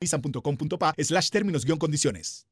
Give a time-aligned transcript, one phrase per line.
[0.00, 2.46] nissan.com.pa slash términos guion condiciones.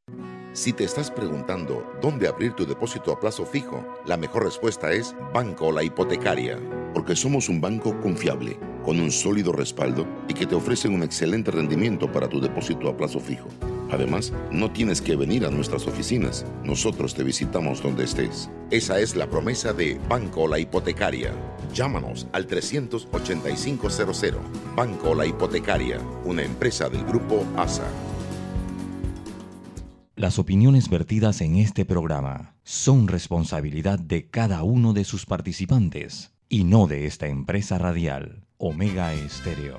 [0.53, 5.15] Si te estás preguntando dónde abrir tu depósito a plazo fijo, la mejor respuesta es
[5.33, 6.59] Banco La Hipotecaria,
[6.93, 11.51] porque somos un banco confiable, con un sólido respaldo y que te ofrecen un excelente
[11.51, 13.49] rendimiento para tu depósito a plazo fijo.
[13.91, 18.51] Además, no tienes que venir a nuestras oficinas, nosotros te visitamos donde estés.
[18.71, 21.33] Esa es la promesa de Banco La Hipotecaria.
[21.73, 24.43] Llámanos al 38500.
[24.77, 27.87] Banco La Hipotecaria, una empresa del grupo ASA.
[30.17, 36.65] Las opiniones vertidas en este programa son responsabilidad de cada uno de sus participantes y
[36.65, 39.79] no de esta empresa radial, Omega Estéreo.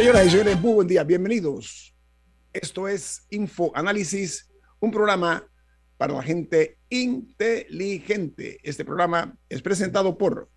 [0.00, 1.94] Señoras y señores, muy buen día, bienvenidos.
[2.54, 5.46] Esto es Info Análisis, un programa
[5.98, 8.60] para la gente inteligente.
[8.62, 10.48] Este programa es presentado por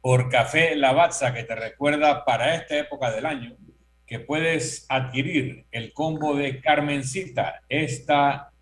[0.00, 3.58] por Café Lavazza, que te recuerda para esta época del año
[4.06, 8.54] que puedes adquirir el combo de Carmencita, esta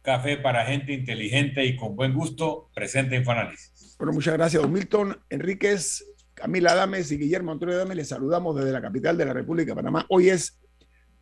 [0.00, 3.96] café para gente inteligente y con buen gusto, presente Infoanálisis.
[3.98, 6.02] Bueno, muchas gracias, don Milton Enríquez,
[6.32, 7.98] Camila Adames y Guillermo Antonio Adames.
[7.98, 10.06] Les saludamos desde la capital de la República de Panamá.
[10.08, 10.58] Hoy es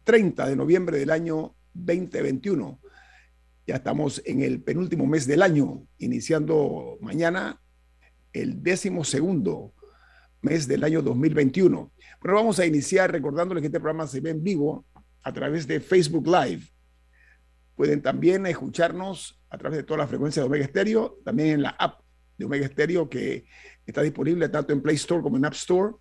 [0.05, 2.81] 30 de noviembre del año 2021.
[3.67, 7.61] Ya estamos en el penúltimo mes del año, iniciando mañana
[8.33, 9.73] el décimo segundo
[10.47, 11.93] mes del año 2021.
[12.23, 14.87] Pero vamos a iniciar recordándoles que este programa se ve en vivo
[15.23, 16.63] a través de Facebook Live.
[17.75, 21.71] Pueden también escucharnos a través de toda la frecuencia de Omega Stereo, también en la
[21.71, 22.01] app
[22.39, 23.45] de Omega Stereo que
[23.85, 25.95] está disponible tanto en Play Store como en App Store.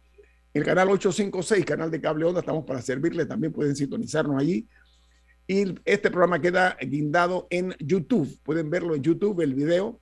[0.54, 4.68] El canal 856, canal de cable onda, estamos para servirle, también pueden sintonizarnos allí.
[5.48, 8.40] Y este programa queda guindado en YouTube.
[8.44, 10.00] Pueden verlo en YouTube, el video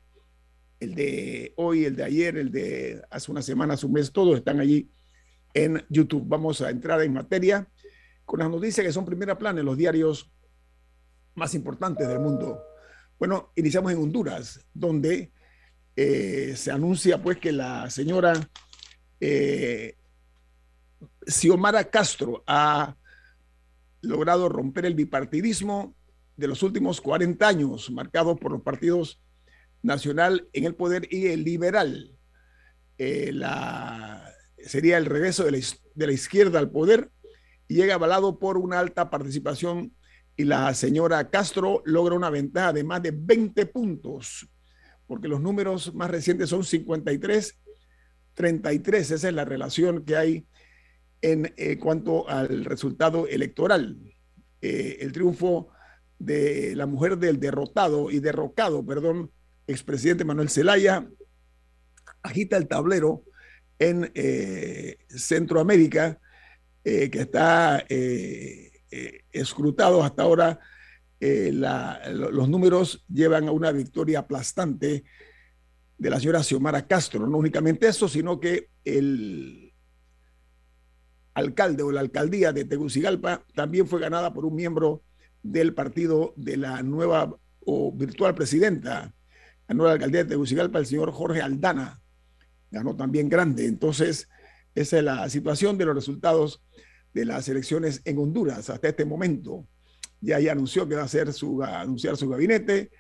[0.83, 4.38] el de hoy, el de ayer, el de hace una semana, hace un mes, todos
[4.38, 4.89] están allí
[5.53, 6.23] en YouTube.
[6.27, 7.67] Vamos a entrar en materia
[8.25, 10.31] con las noticias que son primera plana en los diarios
[11.35, 12.61] más importantes del mundo.
[13.17, 15.31] Bueno, iniciamos en Honduras, donde
[15.95, 18.33] eh, se anuncia pues que la señora
[19.19, 19.97] eh,
[21.25, 22.95] Xiomara Castro ha
[24.01, 25.95] logrado romper el bipartidismo
[26.35, 29.22] de los últimos 40 años, marcado por los partidos
[29.83, 32.17] nacional en el poder y el liberal.
[32.97, 33.33] Eh,
[34.57, 35.59] sería el regreso de la,
[35.95, 37.11] de la, izquierda al poder
[37.67, 39.94] y llega avalado por una alta participación
[40.35, 44.47] y la señora Castro logra una ventaja de más de 20 puntos,
[45.05, 47.59] porque los números más recientes son 53,
[48.33, 50.47] 33, esa es la relación que hay
[51.21, 53.97] en eh, cuanto al resultado electoral.
[54.61, 55.69] Eh, el triunfo
[56.17, 59.31] de la mujer del derrotado y derrocado, perdón,
[59.68, 61.07] expresidente Manuel Zelaya
[62.22, 63.24] agita el tablero
[63.79, 66.19] en eh, Centroamérica,
[66.84, 68.72] eh, que está eh,
[69.31, 70.59] escrutado hasta ahora.
[71.19, 75.03] los números llevan a una victoria aplastante
[75.97, 77.28] de la señora Xiomara Castro.
[77.28, 79.74] No únicamente eso, sino que el
[81.34, 85.03] alcalde o la alcaldía de Tegucigalpa también fue ganada por un miembro
[85.41, 87.36] del partido de la nueva
[87.66, 89.13] o virtual presidenta
[89.68, 92.01] ganó la alcaldía de Tegucigalpa el señor Jorge Aldana,
[92.71, 93.65] ganó también grande.
[93.65, 94.30] Entonces,
[94.75, 96.63] esa es la situación de los resultados
[97.13, 99.68] de las elecciones en Honduras hasta este momento.
[100.19, 102.92] Ya, ya anunció que va a hacer su, anunciar su gabinete.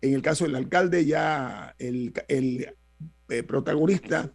[0.00, 2.74] En el caso del alcalde, ya el, el
[3.30, 4.32] eh, protagonista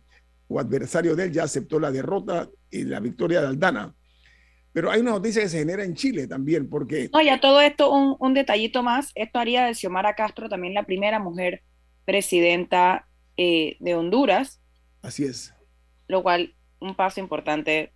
[0.47, 3.93] o adversario de él ya aceptó la derrota y la victoria de Aldana.
[4.71, 7.09] Pero hay una noticia que se genera en Chile también, porque...
[7.13, 10.85] No, ya todo esto, un, un detallito más, esto haría de Xiomara Castro también la
[10.85, 11.63] primera mujer
[12.09, 13.07] presidenta
[13.37, 14.59] eh, de Honduras.
[15.03, 15.53] Así es.
[16.07, 17.93] Lo cual, un paso importante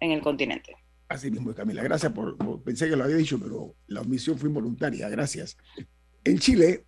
[0.00, 0.76] en el continente.
[1.10, 1.82] Así mismo, Camila.
[1.82, 5.10] Gracias por, por, Pensé que lo había dicho, pero la omisión fue involuntaria.
[5.10, 5.58] Gracias.
[6.24, 6.86] En Chile,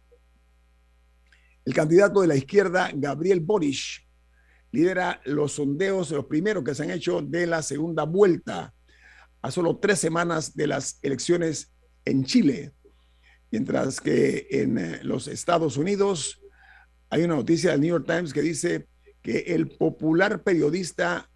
[1.67, 4.09] el candidato de la izquierda, Gabriel Boric,
[4.71, 8.73] lidera los sondeos, los primeros que se han hecho de la segunda vuelta,
[9.43, 11.71] a solo tres semanas de las elecciones
[12.07, 12.73] en Chile.
[13.51, 16.42] Mientras que en eh, los Estados Unidos
[17.13, 18.87] hay una noticia del New York Times que dice
[19.21, 21.31] que el popular periodista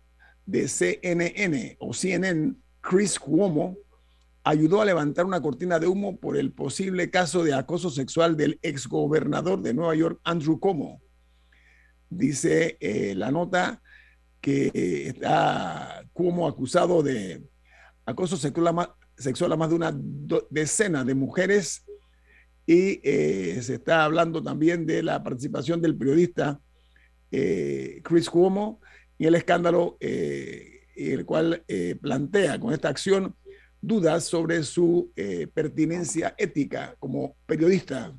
[0.46, 3.76] de CNN o CNN, Chris Cuomo,
[4.42, 8.58] ayudó a levantar una cortina de humo por el posible caso de acoso sexual del
[8.62, 11.02] exgobernador de Nueva York, Andrew Cuomo.
[12.08, 13.82] Dice eh, la nota
[14.40, 14.70] que
[15.08, 17.44] está Cuomo acusado de
[18.06, 18.88] acoso sexual a más,
[19.18, 19.94] sexual a más de una
[20.48, 21.85] decena de mujeres
[22.66, 26.60] y eh, se está hablando también de la participación del periodista
[27.30, 28.80] eh, Chris Cuomo
[29.18, 33.34] en el escándalo, eh, el cual eh, plantea con esta acción
[33.80, 35.12] dudas sobre su
[35.54, 38.12] pertinencia ética como periodista.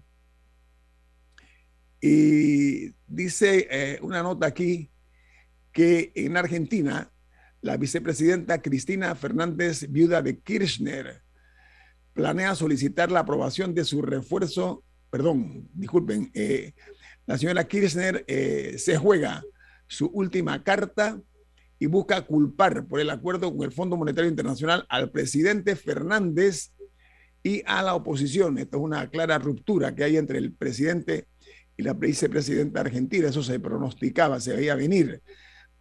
[1.99, 4.89] Y dice una nota aquí
[5.73, 7.11] que en Argentina,
[7.61, 11.21] la vicepresidenta Cristina Fernández, viuda de Kirchner,
[12.17, 16.73] planea solicitar la aprobación de su refuerzo, perdón, disculpen, eh,
[17.27, 19.43] la señora Kirchner eh, se juega
[19.85, 21.21] su última carta
[21.77, 26.71] y busca culpar por el acuerdo con el Fondo Monetario Internacional al presidente Fernández
[27.43, 28.57] y a la oposición.
[28.57, 31.27] Esto es una clara ruptura que hay entre el presidente
[31.77, 33.27] y la vicepresidenta argentina.
[33.27, 35.21] Eso se pronosticaba, se veía venir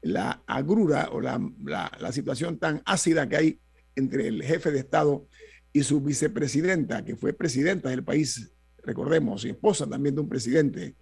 [0.03, 3.61] la agrura o la, la, la situación tan ácida que hay
[3.95, 5.27] entre el jefe de Estado
[5.77, 8.51] y su vicepresidenta, que fue presidenta del país,
[8.83, 10.95] recordemos, y esposa también de un presidente.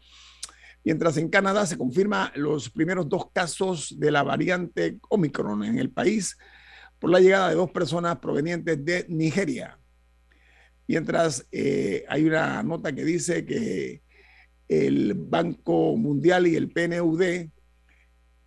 [0.82, 5.90] Mientras en Canadá se confirma los primeros dos casos de la variante Omicron en el
[5.90, 6.36] país
[6.98, 9.78] por la llegada de dos personas provenientes de Nigeria.
[10.88, 14.02] Mientras eh, hay una nota que dice que
[14.66, 17.22] el Banco Mundial y el PNUD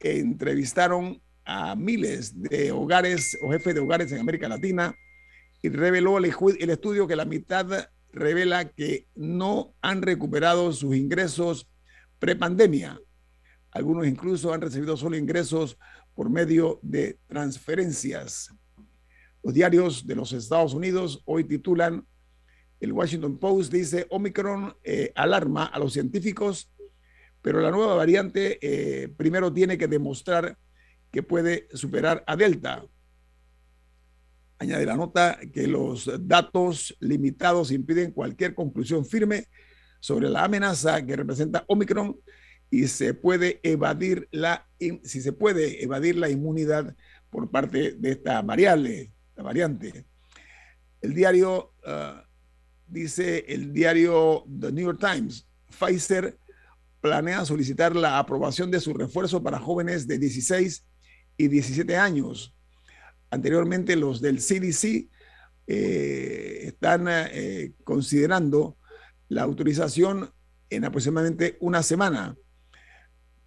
[0.01, 4.93] entrevistaron a miles de hogares o jefes de hogares en América Latina
[5.61, 11.69] y reveló el, estudio que la mitad revela que no han recuperado sus ingresos
[12.19, 12.99] prepandemia.
[13.71, 15.77] Algunos incluso han recibido solo ingresos
[16.15, 18.51] por medio de transferencias.
[19.43, 22.05] Los diarios de los Estados Unidos hoy titulan,
[22.79, 26.71] el Washington Post dice, Omicron eh, alarma a los científicos,
[27.41, 30.57] pero la nueva variante eh, primero tiene que demostrar
[31.11, 32.83] que puede superar a Delta.
[34.59, 39.47] Añade la nota que los datos limitados impiden cualquier conclusión firme
[39.99, 42.17] sobre la amenaza que representa Omicron
[42.69, 44.67] y se puede evadir la,
[45.03, 46.95] si se puede evadir la inmunidad
[47.29, 50.05] por parte de esta variable, la variante.
[51.01, 52.19] El diario, uh,
[52.87, 56.37] dice el diario The New York Times, Pfizer
[56.99, 60.85] planea solicitar la aprobación de su refuerzo para jóvenes de 16
[61.37, 62.56] y 17 años.
[63.29, 65.09] Anteriormente los del CDC
[65.67, 68.77] eh, están eh, considerando
[69.27, 70.31] la autorización
[70.69, 72.37] en aproximadamente una semana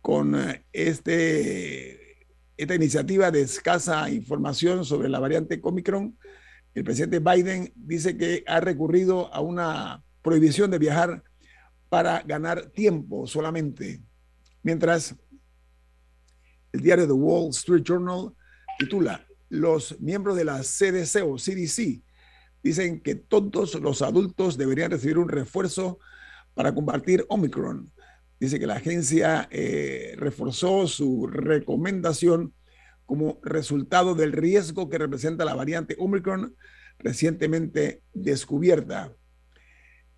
[0.02, 6.18] con eh, este, esta iniciativa de escasa información sobre la variante Omicron.
[6.74, 11.24] El presidente Biden dice que ha recurrido a una prohibición de viajar
[11.88, 14.02] para ganar tiempo solamente.
[14.62, 15.16] Mientras
[16.72, 18.34] el diario The Wall Street Journal
[18.78, 22.02] titula, los miembros de la CDC o CDC
[22.62, 25.98] dicen que todos los adultos deberían recibir un refuerzo
[26.54, 27.92] para combatir Omicron.
[28.38, 32.54] Dice que la agencia eh, reforzó su recomendación
[33.04, 36.54] como resultado del riesgo que representa la variante Omicron
[36.98, 39.12] recientemente descubierta.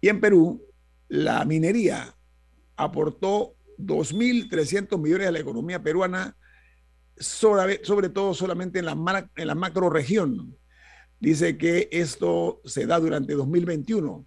[0.00, 0.62] Y en Perú,
[1.08, 2.14] la minería
[2.76, 6.36] aportó 2.300 millones a la economía peruana,
[7.18, 7.78] sobre,
[8.08, 10.56] todo solamente en la, en la macro región
[11.20, 14.26] dice que esto se da durante 2021.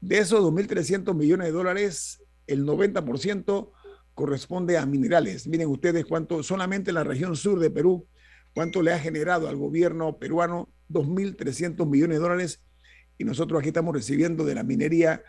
[0.00, 3.70] De esos 2.300 millones de dólares, el 90%
[4.14, 5.46] corresponde a minerales.
[5.46, 8.06] Miren ustedes cuánto, solamente en la región sur de Perú,
[8.54, 12.62] cuánto le ha generado al gobierno peruano 2.300 millones de dólares
[13.18, 15.22] y nosotros aquí estamos recibiendo de la minería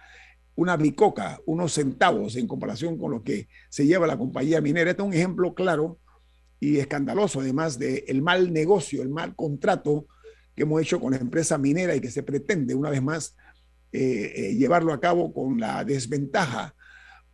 [0.56, 4.92] una bicoca, unos centavos en comparación con lo que se lleva la compañía minera.
[4.92, 6.00] Este es un ejemplo claro
[6.60, 10.08] y escandaloso, además del el mal negocio, el mal contrato
[10.56, 13.36] que hemos hecho con la empresa minera y que se pretende una vez más
[13.92, 16.76] eh, eh, llevarlo a cabo con la desventaja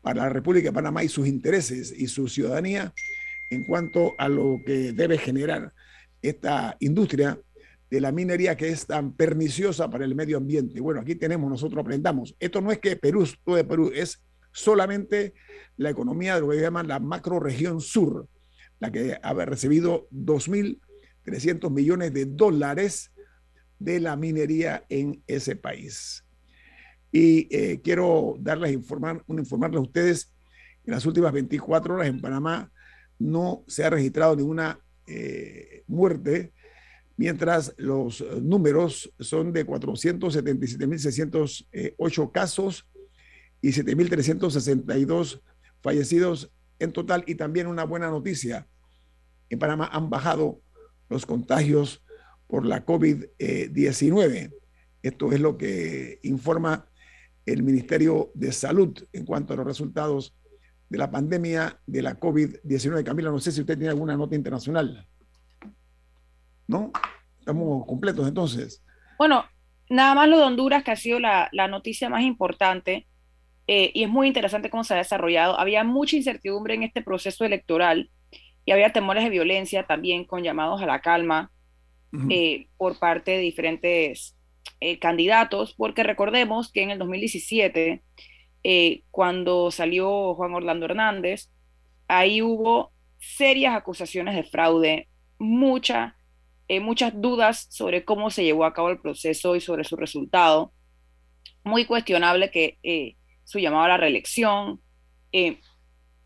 [0.01, 2.93] para la República de Panamá y sus intereses y su ciudadanía
[3.49, 5.73] en cuanto a lo que debe generar
[6.21, 7.39] esta industria
[7.89, 10.79] de la minería que es tan perniciosa para el medio ambiente.
[10.79, 12.35] Bueno, aquí tenemos, nosotros aprendamos.
[12.39, 15.33] Esto no es que Perú, todo de Perú, es solamente
[15.77, 18.27] la economía de lo que llaman la macro región sur,
[18.79, 23.11] la que ha recibido 2.300 millones de dólares
[23.79, 26.23] de la minería en ese país.
[27.11, 30.33] Y eh, quiero darles informar, informarles a ustedes
[30.85, 32.71] en las últimas 24 horas en Panamá
[33.17, 36.53] no se ha registrado ninguna eh, muerte,
[37.17, 42.87] mientras los números son de 477.608 casos
[43.61, 45.41] y 7.362
[45.81, 47.23] fallecidos en total.
[47.27, 48.67] Y también una buena noticia,
[49.49, 50.61] en Panamá han bajado
[51.09, 52.03] los contagios
[52.47, 54.53] por la COVID-19.
[55.01, 56.87] Esto es lo que informa
[57.45, 60.35] el Ministerio de Salud en cuanto a los resultados
[60.89, 63.03] de la pandemia de la COVID-19.
[63.03, 65.07] Camila, no sé si usted tiene alguna nota internacional.
[66.67, 66.91] ¿No?
[67.39, 68.83] Estamos completos entonces.
[69.17, 69.45] Bueno,
[69.89, 73.07] nada más lo de Honduras, que ha sido la, la noticia más importante,
[73.67, 75.59] eh, y es muy interesante cómo se ha desarrollado.
[75.59, 78.09] Había mucha incertidumbre en este proceso electoral
[78.65, 81.51] y había temores de violencia también con llamados a la calma
[82.29, 84.37] eh, por parte de diferentes
[84.79, 88.03] eh, candidatos, porque recordemos que en el 2017
[88.63, 91.51] eh, cuando salió Juan Orlando Hernández,
[92.07, 96.15] ahí hubo serias acusaciones de fraude, mucha,
[96.81, 100.71] muchas dudas sobre cómo se llevó a cabo el proceso y sobre su resultado.
[101.63, 102.77] Muy cuestionable que
[103.45, 104.81] su llamado a la reelección.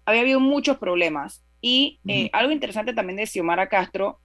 [0.05, 1.45] había habido muchos problemas.
[1.61, 1.99] Y
[2.33, 4.19] algo interesante también de Xiomara Castro,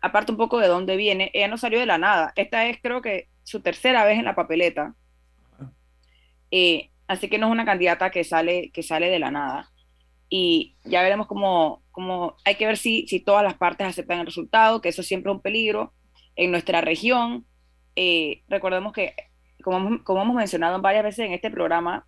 [0.00, 2.32] aparte un poco de dónde viene, ella no salió de la nada.
[2.36, 4.94] Esta es creo que su tercera vez en la papeleta.
[6.50, 9.70] Eh, así que no es una candidata que sale, que sale de la nada.
[10.28, 14.26] Y ya veremos cómo, cómo hay que ver si, si todas las partes aceptan el
[14.26, 15.94] resultado, que eso siempre es un peligro
[16.36, 17.46] en nuestra región.
[17.96, 19.14] Eh, recordemos que,
[19.70, 22.06] como, hemos mencionado varias veces en este programa,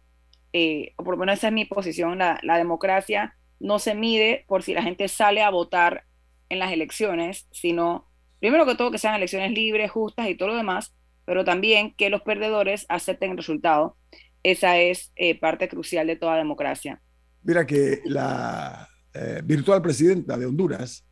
[0.52, 4.44] eh, o por lo menos esa es mi posición, la, la democracia no se mide
[4.48, 6.04] por si la gente sale a votar
[6.48, 8.08] en las elecciones, sino
[8.40, 12.10] primero que todo que sean elecciones libres, justas y todo lo demás, pero también que
[12.10, 13.96] los perdedores acepten el resultado
[14.42, 17.00] esa es eh, parte crucial de toda democracia.
[17.42, 21.06] Mira que la eh, virtual presidenta de Honduras,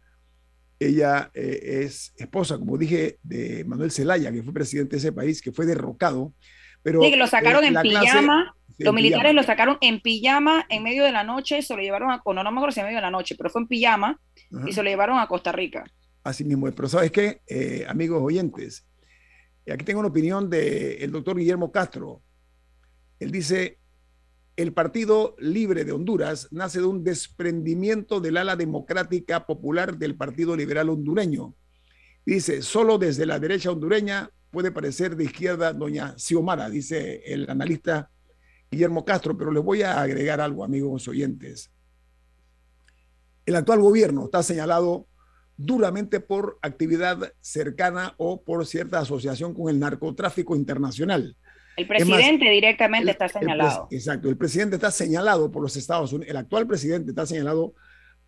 [0.79, 5.43] ella eh, es esposa, como dije, de Manuel Zelaya, que fue presidente de ese país,
[5.43, 6.33] que fue derrocado.
[6.83, 8.55] Pero, sí, que lo sacaron en pijama.
[8.79, 12.23] los militares lo sacaron en pijama en medio de la noche, se lo llevaron a,
[12.25, 14.21] no, no me acuerdo si en medio de la noche, pero fue en pijama
[14.67, 15.85] y se lo llevaron a Costa Rica.
[16.23, 17.41] Así mismo, pero ¿sabes qué,
[17.89, 18.87] amigos oyentes?
[19.71, 22.23] Aquí tengo una opinión del doctor Guillermo Castro,
[23.19, 23.79] él dice,
[24.59, 30.57] el Partido Libre de Honduras nace de un desprendimiento del ala democrática popular del Partido
[30.57, 31.55] Liberal hondureño.
[32.27, 38.11] Dice, solo desde la derecha hondureña puede parecer de izquierda doña Xiomara, dice el analista
[38.69, 41.71] Guillermo Castro, pero les voy a agregar algo, amigos oyentes.
[43.47, 45.07] El actual gobierno está señalado
[45.57, 51.37] duramente por actividad cercana o por cierta asociación con el narcotráfico internacional.
[51.79, 53.87] El presidente directamente está señalado.
[53.93, 57.73] exacto, el presidente está señalado por los Estados Unidos, el actual presidente está señalado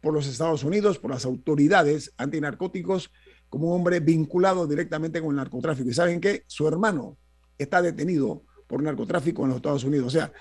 [0.00, 3.11] por los Estados Unidos, por las autoridades antinarcóticos,
[3.49, 5.90] como un hombre vinculado directamente con el narcotráfico.
[5.90, 7.19] Y saben que su hermano
[7.59, 10.07] está detenido por narcotráfico en los Estados Unidos.
[10.07, 10.33] O sea,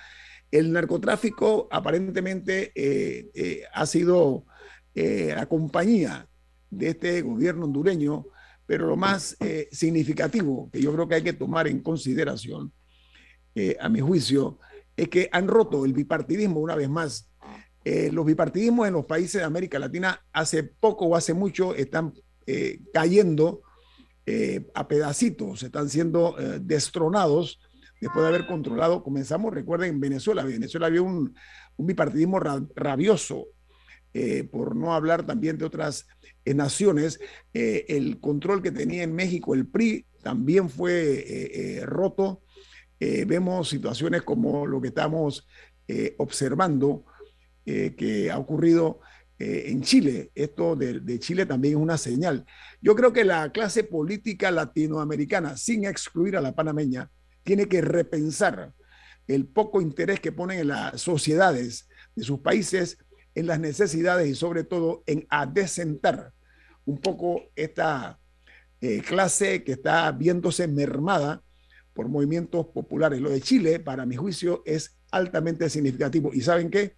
[0.51, 4.45] el narcotráfico aparentemente eh, eh, ha sido
[4.93, 6.27] eh, la compañía
[6.69, 8.27] de este gobierno hondureño,
[8.67, 9.35] pero lo más
[9.71, 12.71] significativo que yo creo que hay que tomar en consideración
[13.79, 14.59] a mi juicio,
[14.99, 17.29] es que han roto el bipartidismo una vez más.
[17.85, 22.13] Eh, los bipartidismos en los países de América Latina hace poco o hace mucho están
[22.45, 23.61] eh, cayendo
[24.25, 27.59] eh, a pedacitos, están siendo destronados
[28.01, 29.03] después de haber controlado.
[29.03, 30.41] Comenzamos, recuerden, en Venezuela.
[30.41, 31.33] En Venezuela había un,
[31.77, 33.47] un bipartidismo rabioso,
[34.51, 36.07] por no hablar también de otras
[36.45, 37.19] naciones.
[37.53, 42.41] el control que tenía en México el PRI también fue roto
[42.99, 45.47] eh, vemos situaciones como lo que estamos
[45.87, 47.05] eh, observando
[47.65, 48.99] eh, que ha ocurrido
[49.41, 50.31] en Chile.
[50.35, 52.45] Esto de, de, Chile también es una señal.
[52.81, 57.09] Yo creo que la clase política latinoamericana, sin excluir a la panameña,
[57.43, 58.73] tiene que repensar
[59.29, 61.87] el poco interés que ponen en las sociedades
[62.17, 62.97] de sus países
[63.33, 66.33] en las necesidades y sobre todo en adecentar
[66.83, 68.19] un poco esta
[69.07, 71.41] clase que está viéndose mermada
[71.99, 73.19] por movimientos populares.
[73.19, 76.31] Lo de Chile, para mi juicio, es altamente significativo.
[76.33, 76.95] ¿Y saben qué?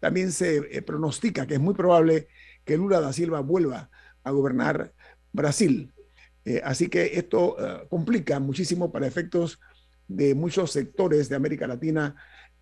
[0.00, 2.28] También se eh, pronostica que es muy probable
[2.62, 3.88] que Lula da Silva vuelva
[4.22, 4.92] a gobernar
[5.32, 5.94] Brasil.
[6.44, 9.60] Eh, así que esto eh, complica muchísimo para efectos
[10.08, 12.14] de muchos sectores de América Latina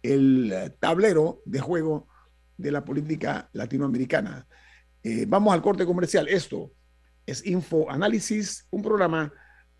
[0.05, 2.07] el tablero de juego
[2.59, 4.47] de la política latinoamericana.
[5.27, 6.29] vamos al corte comercial.
[6.29, 6.71] Esto
[7.27, 9.33] es Info Análisis, un programa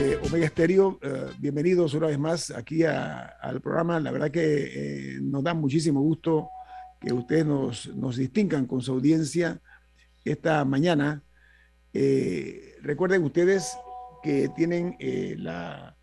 [0.00, 4.00] Amigos, Omega Estéreo, eh, bienvenidos una vez más aquí al programa.
[4.00, 6.48] La verdad que eh, nos da muchísimo gusto
[7.00, 9.60] que ustedes nos, distingan con su audiencia
[10.24, 11.22] esta mañana.
[11.92, 13.76] Eh, recuerden ustedes
[14.22, 14.96] que tienen
[15.38, 15.96] la,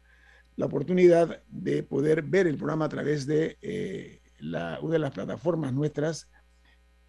[0.59, 3.57] oportunidad de poder ver el programa a través de
[4.39, 6.29] una de las plataformas nuestras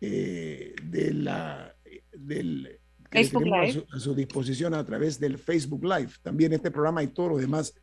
[0.01, 1.74] de la,
[2.12, 2.78] del
[3.11, 3.87] Facebook Live.
[3.92, 6.12] A su, disposición a través del Facebook Live.
[6.23, 7.75] También este programa y todos los demás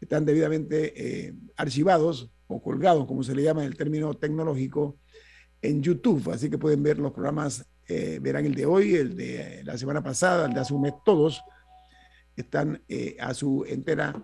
[0.00, 4.98] están debidamente eh, archivados o colgados, como se le llama en el término tecnológico,
[5.62, 6.30] en YouTube.
[6.30, 10.02] Así que pueden ver los programas, eh, verán el de hoy, el de la semana
[10.02, 11.42] pasada, el de hace un mes, todos
[12.36, 14.14] están eh, a su entera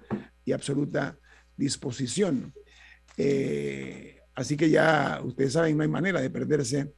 [0.44, 1.18] y absoluta
[1.56, 2.52] disposición.
[4.34, 6.94] así que ya ustedes saben, no hay manera de perderse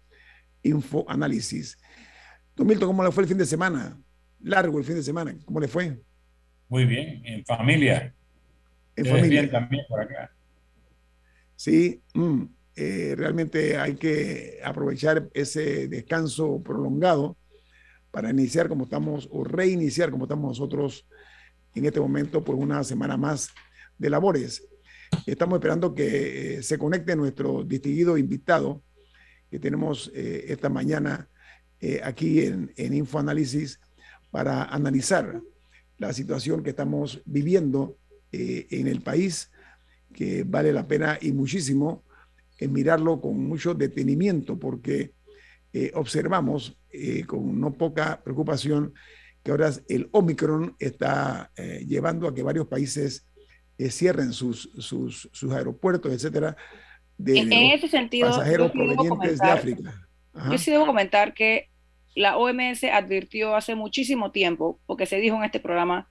[0.63, 1.77] info análisis.
[2.57, 3.99] Don Milton, ¿cómo le fue el fin de semana?
[4.41, 6.01] Largo el fin de semana, ¿cómo le fue?
[6.69, 8.15] Muy bien, en familia.
[8.97, 9.43] En familia.
[9.43, 10.31] Bien también por acá.
[11.57, 12.43] Sí, mm,
[12.77, 17.37] eh, realmente hay que aprovechar ese descanso prolongado
[18.11, 21.07] para iniciar como estamos, o reiniciar como estamos nosotros
[21.75, 23.51] en este momento por una semana más
[23.99, 24.67] de labores.
[25.27, 28.83] Estamos esperando que eh, se conecte nuestro distinguido invitado
[29.51, 31.29] que tenemos eh, esta mañana
[31.85, 33.81] eh, aquí en, en InfoAnálisis
[34.31, 35.43] para analizar
[35.99, 37.99] la situación que estamos viviendo
[38.31, 39.51] eh, en el país,
[40.15, 42.05] que vale la pena y muchísimo
[42.61, 45.13] eh, mirarlo con mucho detenimiento, porque
[45.95, 46.77] observamos
[47.27, 48.93] con no poca preocupación
[49.43, 51.51] que ahora el Omicron está
[51.87, 53.27] llevando a que varios países
[53.89, 56.55] cierren sus, sus, sus, aeropuertos, etcétera,
[57.17, 60.09] de, en, ese sentido, pasajeros provenientes de África.
[60.51, 61.72] Yo sí debo comentar que
[62.15, 66.09] la OMS advirtió hace muchísimo tiempo, porque se dijo en este programa,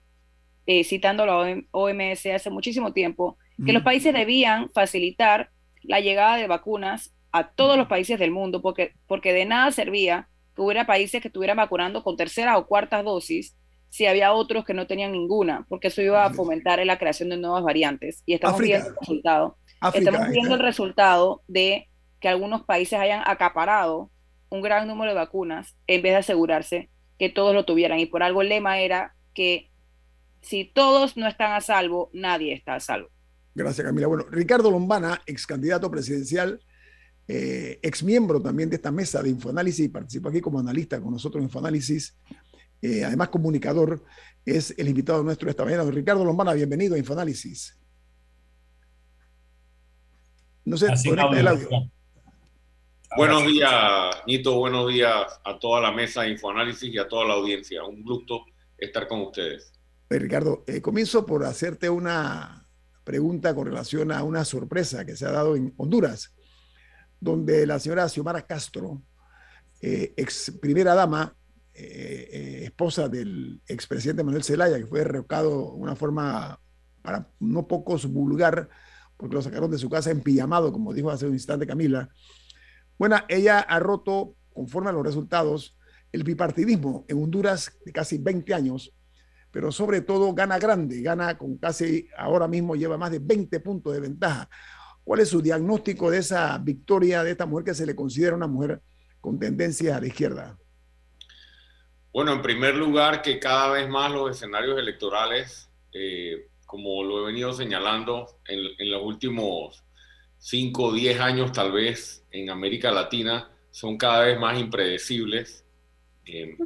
[0.65, 5.51] eh, citando a la OMS hace muchísimo tiempo, que los países debían facilitar
[5.83, 10.27] la llegada de vacunas a todos los países del mundo, porque, porque de nada servía
[10.55, 13.55] que hubiera países que estuvieran vacunando con tercera o cuarta dosis
[13.89, 17.37] si había otros que no tenían ninguna, porque eso iba a fomentar la creación de
[17.37, 18.23] nuevas variantes.
[18.25, 19.57] Y estamos viendo el resultado.
[19.93, 21.89] Estamos viendo el resultado de
[22.21, 24.09] que algunos países hayan acaparado
[24.51, 27.99] un gran número de vacunas en vez de asegurarse que todos lo tuvieran.
[27.99, 29.71] Y por algo el lema era que
[30.41, 33.09] si todos no están a salvo, nadie está a salvo.
[33.55, 34.07] Gracias, Camila.
[34.07, 36.61] Bueno, Ricardo Lombana, ex candidato presidencial,
[37.27, 41.41] eh, ex miembro también de esta mesa de Infoanálisis, participa aquí como analista con nosotros
[41.41, 42.17] en Infoanálisis,
[42.81, 44.03] eh, además comunicador,
[44.45, 45.83] es el invitado nuestro esta mañana.
[45.83, 47.77] Ricardo Lombana, bienvenido a Infoanálisis.
[50.65, 51.69] No sé, conecta el audio.
[53.17, 54.55] Buenos días, Nito.
[54.57, 57.83] Buenos días a toda la mesa de Infoanálisis y a toda la audiencia.
[57.83, 58.45] Un gusto
[58.77, 59.73] estar con ustedes.
[60.09, 62.67] Ricardo, eh, comienzo por hacerte una
[63.03, 66.33] pregunta con relación a una sorpresa que se ha dado en Honduras,
[67.19, 69.01] donde la señora Xiomara Castro,
[69.81, 71.35] eh, ex primera dama,
[71.73, 76.59] eh, esposa del expresidente Manuel Zelaya, que fue derrocado de una forma
[77.01, 78.69] para no pocos vulgar,
[79.17, 82.09] porque lo sacaron de su casa en pijamado, como dijo hace un instante Camila.
[83.01, 85.75] Bueno, ella ha roto, conforme a los resultados,
[86.11, 88.93] el bipartidismo en Honduras de casi 20 años,
[89.49, 93.93] pero sobre todo gana grande, gana con casi, ahora mismo lleva más de 20 puntos
[93.93, 94.47] de ventaja.
[95.03, 98.45] ¿Cuál es su diagnóstico de esa victoria de esta mujer que se le considera una
[98.45, 98.83] mujer
[99.19, 100.59] con tendencia a la izquierda?
[102.13, 107.31] Bueno, en primer lugar, que cada vez más los escenarios electorales eh, como lo he
[107.31, 109.83] venido señalando en, los últimos
[110.37, 115.65] 5 o 10 años tal vez en América Latina, son cada vez más impredecibles.
[116.25, 116.57] Eh,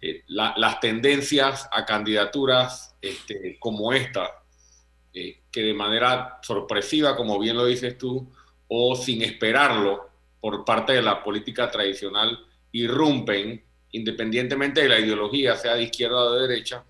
[0.00, 4.42] eh, las tendencias a candidaturas este, como esta,
[5.12, 8.30] eh, que de manera sorpresiva, como bien lo dices tú,
[8.68, 10.08] o sin esperarlo
[10.40, 16.32] por parte de la política tradicional, irrumpen independientemente de la ideología, sea de izquierda o
[16.32, 16.84] de derecha,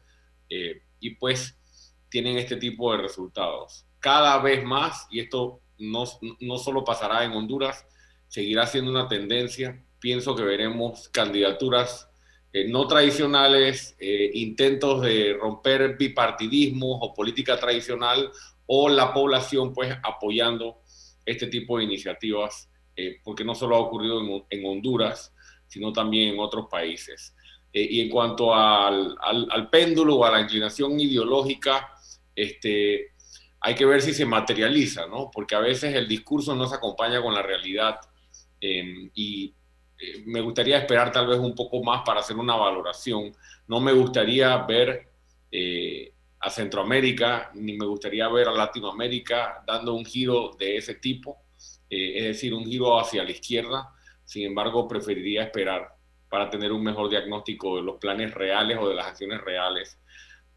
[1.01, 1.59] y pues
[2.09, 3.85] tienen este tipo de resultados.
[3.99, 6.05] Cada vez más, y esto no,
[6.39, 7.85] no solo pasará en Honduras,
[8.33, 9.85] seguirá siendo una tendencia.
[10.01, 12.09] Pienso que veremos candidaturas
[12.51, 18.31] eh, no tradicionales, eh, intentos de romper bipartidismo o política tradicional,
[18.65, 20.81] o la población pues apoyando
[21.27, 25.35] este tipo de iniciativas, eh, porque no solo ha ocurrido en, en, Honduras,
[25.69, 27.35] sino también en otros países.
[27.75, 31.91] y en cuanto al, al, al péndulo o a la inclinación ideológica,
[32.35, 33.13] este,
[33.61, 35.31] hay que ver si se materializa, ¿no?
[35.31, 38.01] Porque a veces el discurso no se acompaña con la realidad
[38.63, 39.55] em, y
[39.99, 43.35] eh, me gustaría esperar tal vez un poco más para hacer una valoración.
[43.69, 45.09] No me gustaría ver
[45.51, 51.43] eh, a Centroamérica, ni me gustaría ver a Latinoamérica dando un giro de ese tipo,
[51.91, 53.95] eh, es decir, un giro hacia la izquierda.
[54.25, 55.97] Sin embargo, preferiría esperar
[56.31, 59.99] para tener un mejor diagnóstico de los planes reales o de las acciones reales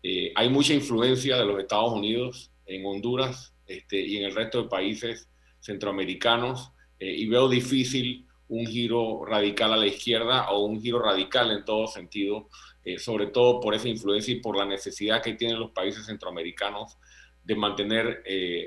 [0.08, 4.62] eh, hay mucha influencia de los Estados Unidos en Honduras este, y en el resto
[4.62, 5.28] de países
[5.62, 11.52] centroamericanos eh, y veo difícil un giro radical a la izquierda o un giro radical
[11.52, 12.50] en todo sentido,
[12.84, 16.98] eh, sobre todo por esa influencia y por la necesidad que tienen los países centroamericanos
[17.44, 18.24] de mantener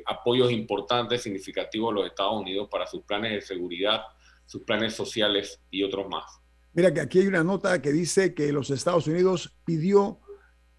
[0.07, 4.03] apoyos importantes, significativos a los Estados Unidos para sus planes de seguridad,
[4.47, 6.41] sus planes sociales y otros más.
[6.73, 10.21] Mira que aquí hay una nota que dice que los Estados Unidos pidió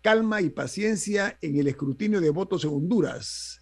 [0.01, 3.58] calma y paciencia en el escrutinio de votos en Honduras.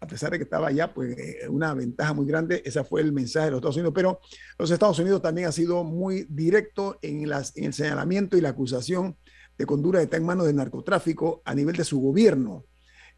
[0.00, 3.12] A pesar de que estaba ya pues, eh, una ventaja muy grande, ese fue el
[3.12, 4.20] mensaje de los Estados Unidos, pero
[4.58, 9.16] los Estados Unidos también ha sido muy directo en, el señalamiento y la acusación
[9.56, 12.64] de que Honduras está en manos del narcotráfico a nivel de su gobierno.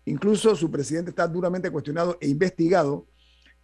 [0.06, 3.06] Incluso su presidente está duramente cuestionado e investigado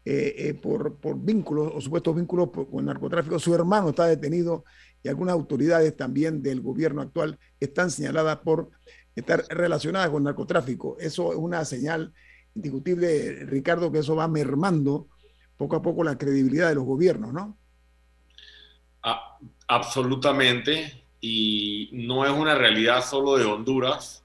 [0.04, 3.38] eh, eh, por, vínculos o supuestos vínculos con narcotráfico.
[3.38, 4.64] Su hermano está detenido
[5.02, 8.70] y algunas autoridades también del gobierno actual están señaladas por
[9.16, 10.96] estar relacionadas con narcotráfico.
[11.00, 12.12] Eso es una señal
[12.56, 15.08] indiscutible, Ricardo, que eso va mermando
[15.56, 17.56] poco a poco la credibilidad de los gobiernos, ¿no?
[19.68, 24.24] absolutamente, y no es una realidad solo de Honduras.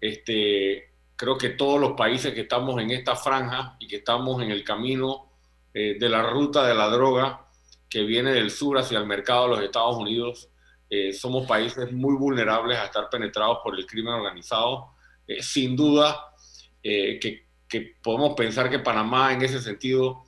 [0.00, 4.50] Este, creo que todos los países que estamos en esta franja y que estamos en
[4.50, 5.30] el camino
[5.74, 7.46] eh, de la ruta de la droga,
[7.88, 10.48] que viene del sur hacia el mercado de los Estados Unidos.
[10.88, 14.94] Eh, somos países muy vulnerables a estar penetrados por el crimen organizado.
[15.26, 16.34] Eh, sin duda
[16.82, 20.24] que, que, podemos pensar que Panamá en ese sentido,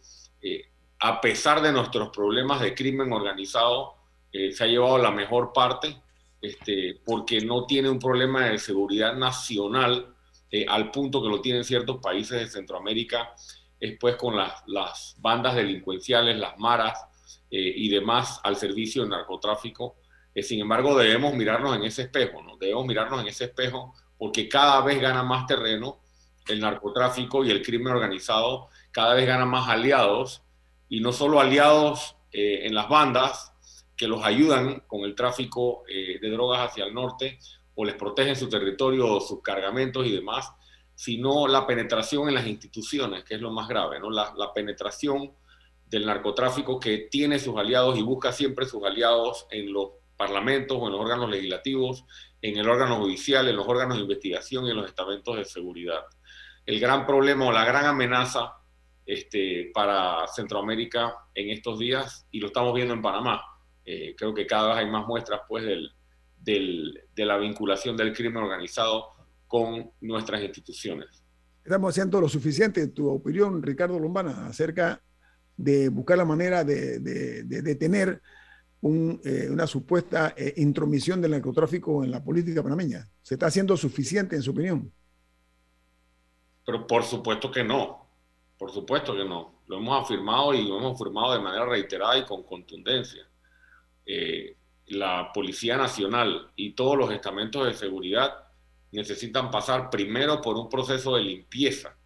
[1.01, 3.97] a pesar de nuestros problemas de crimen organizado,
[4.33, 6.01] se ha llevado la mejor parte
[6.41, 10.15] este, porque no tiene un problema de seguridad nacional
[10.69, 13.35] al punto que lo tienen ciertos países de Centroamérica,
[13.81, 16.99] después con las, las bandas delincuenciales, las maras,
[17.55, 19.97] eh, y demás al servicio del narcotráfico.
[20.35, 22.57] Eh, sin embargo, debemos mirarnos en ese espejo, ¿no?
[22.57, 25.99] Debemos mirarnos en ese espejo porque cada vez gana más terreno
[26.49, 30.43] el narcotráfico y el crimen organizado cada vez gana más aliados
[30.89, 33.53] y no solo aliados eh, en las bandas
[33.97, 37.39] que los ayudan con el tráfico eh, de drogas hacia el norte
[37.75, 40.51] o les protegen su territorio, sus cargamentos y demás,
[40.95, 44.11] sino la penetración en las instituciones, que es lo más grave, ¿no?
[44.11, 45.33] la, la penetración
[45.87, 50.87] del narcotráfico que tiene sus aliados y busca siempre sus aliados en los parlamentos o
[50.87, 52.05] en los órganos legislativos,
[52.41, 56.01] en el órgano judicial, en los órganos de investigación y en los estamentos de seguridad.
[56.65, 58.53] El gran problema o la gran amenaza
[59.05, 63.43] este, para Centroamérica en estos días, y lo estamos viendo en Panamá,
[63.85, 69.07] eh, creo que cada vez hay más muestras pues, de la vinculación del crimen organizado
[69.47, 71.23] con nuestras instituciones.
[71.65, 75.03] Estamos haciendo lo suficiente, tu opinión, Ricardo Lombana, acerca
[75.57, 78.21] de buscar la manera de, de, de detener
[78.83, 83.09] eh, una supuesta eh, intromisión del narcotráfico en la política panameña.
[83.23, 84.93] ¿Se está haciendo suficiente en su opinión?
[86.65, 88.07] Pero por supuesto que no,
[88.59, 89.63] por supuesto que no.
[89.67, 93.27] Lo hemos afirmado y lo hemos afirmado de manera reiterada y con contundencia.
[94.07, 98.49] Eh, la Policía Nacional y todos los estamentos de seguridad
[98.91, 101.97] necesitan pasar primero por un proceso de limpieza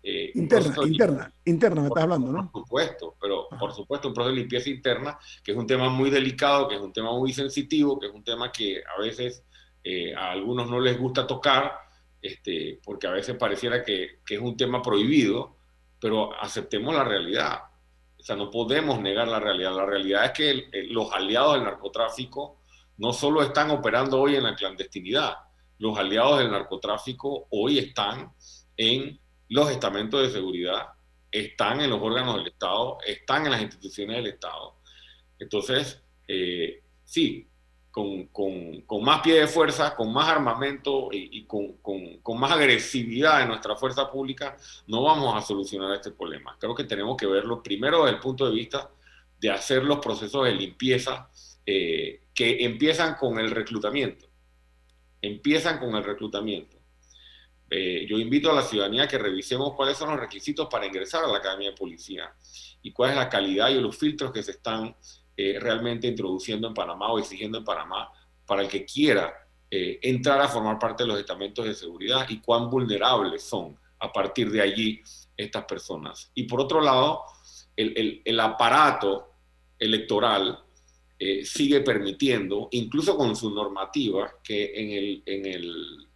[0.00, 2.50] eh, interna, interna, interna, me estás hablando, ¿no?
[2.52, 6.08] Por supuesto, pero por supuesto un proceso de limpieza interna, que es un tema muy
[6.08, 9.44] delicado, que es un tema muy sensitivo, que es un tema que a veces
[9.82, 11.72] eh, a algunos no les gusta tocar,
[12.22, 15.56] este, porque a veces pareciera que, que, es un tema prohibido,
[16.00, 17.60] pero aceptemos la realidad.
[18.18, 19.74] O sea, no podemos negar la realidad.
[19.74, 22.60] La realidad es que el, el, los aliados del narcotráfico
[22.98, 25.36] no solo están operando hoy en la clandestinidad,
[25.78, 28.32] los aliados del narcotráfico hoy están
[28.76, 30.88] en los estamentos de seguridad,
[31.30, 34.76] están en los órganos del Estado, están en las instituciones del Estado.
[35.38, 37.47] Entonces, eh, sí,
[37.98, 42.52] con, con, con, más pie de fuerza, con más armamento y, y con, con, más
[42.52, 44.56] agresividad en nuestra fuerza pública,
[44.86, 46.56] no vamos a solucionar este problema.
[46.60, 48.88] Creo que tenemos que verlo primero desde el punto de vista
[49.40, 51.28] de hacer los procesos de limpieza
[51.66, 54.26] eh, que empiezan con el reclutamiento.
[55.20, 56.78] Empiezan con el reclutamiento
[57.70, 61.24] eh, yo invito a la ciudadanía a que revisemos cuáles son los requisitos para ingresar
[61.24, 62.32] a la Academia de Policía
[62.80, 64.96] y cuál es la calidad y los filtros que se están
[65.40, 68.10] eh, realmente introduciendo en Panamá o exigiendo en Panamá
[68.44, 69.32] para el que quiera
[69.70, 74.12] eh, entrar a formar parte de los estamentos de seguridad y cuán vulnerables son a
[74.12, 75.00] partir de allí
[75.36, 76.32] estas personas.
[76.34, 77.22] Y por otro lado,
[77.76, 79.28] el, el, aparato
[79.78, 80.58] electoral
[81.20, 86.08] eh, sigue permitiendo, incluso con su normativa, que en el, en el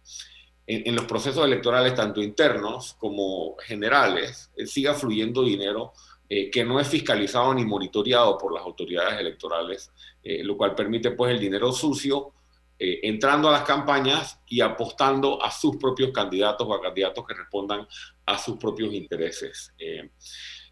[0.67, 5.93] en, los procesos electorales, tanto internos como generales, siga fluyendo dinero
[6.35, 9.91] eh, que no es fiscalizado ni monitoreado por las autoridades electorales,
[10.23, 12.33] eh, lo cual permite pues el dinero sucio
[12.79, 17.35] eh, entrando a las campañas y apostando a sus propios candidatos o a candidatos que
[17.35, 17.87] respondan
[18.25, 19.75] a sus propios intereses.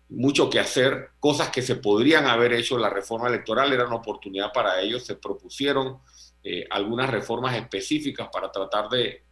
[0.10, 4.52] Mucho que hacer, cosas que se podrían haber hecho, la reforma electoral era una oportunidad
[4.52, 6.00] para ellos, se propusieron
[6.72, 9.26] algunas reformas específicas para tratar de,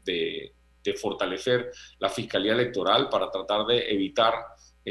[1.02, 4.36] fortalecer la fiscalía electoral, para tratar de evitar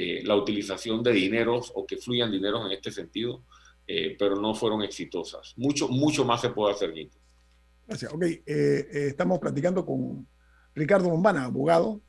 [0.01, 3.43] eh, la utilización de dineros o que fluyan dineros en este sentido,
[3.85, 5.55] eh, pero no fueron exitosas.
[5.57, 6.95] Mucho, mucho más se puede hacer.
[7.85, 8.13] Gracias.
[8.13, 10.25] Ok, eh, estamos platicando con
[10.73, 12.01] Ricardo Bombana, abogado,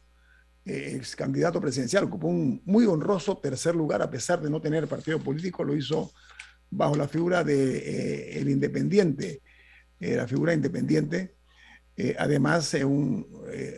[0.64, 5.18] ex candidato presidencial, ocupó un muy honroso tercer lugar a pesar de no tener partido
[5.18, 6.12] político, lo hizo
[6.70, 9.42] bajo la figura de el independiente
[10.00, 11.36] la figura independiente.
[12.20, 13.28] Además, es un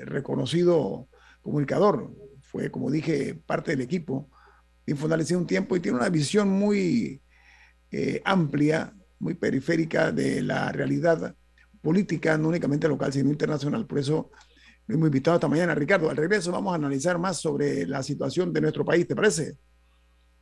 [0.04, 1.08] reconocido
[1.42, 2.12] comunicador.
[2.52, 4.30] Fue, como dije, parte del equipo
[4.86, 7.22] de Infoanálisis un tiempo y tiene una visión muy
[8.24, 11.36] amplia, muy periférica de la realidad
[11.82, 13.86] política, no únicamente local, sino internacional.
[13.86, 14.32] Por eso
[14.88, 15.76] lo hemos invitado esta mañana.
[15.76, 19.58] Ricardo, al regreso vamos a analizar más sobre la situación de nuestro país, ¿te parece?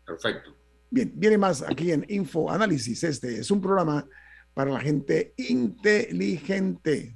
[0.06, 0.56] Perfecto.
[0.90, 3.04] Bien, viene más aquí en Info Análisis.
[3.04, 4.08] Este es un programa
[4.54, 7.16] para la gente inteligente.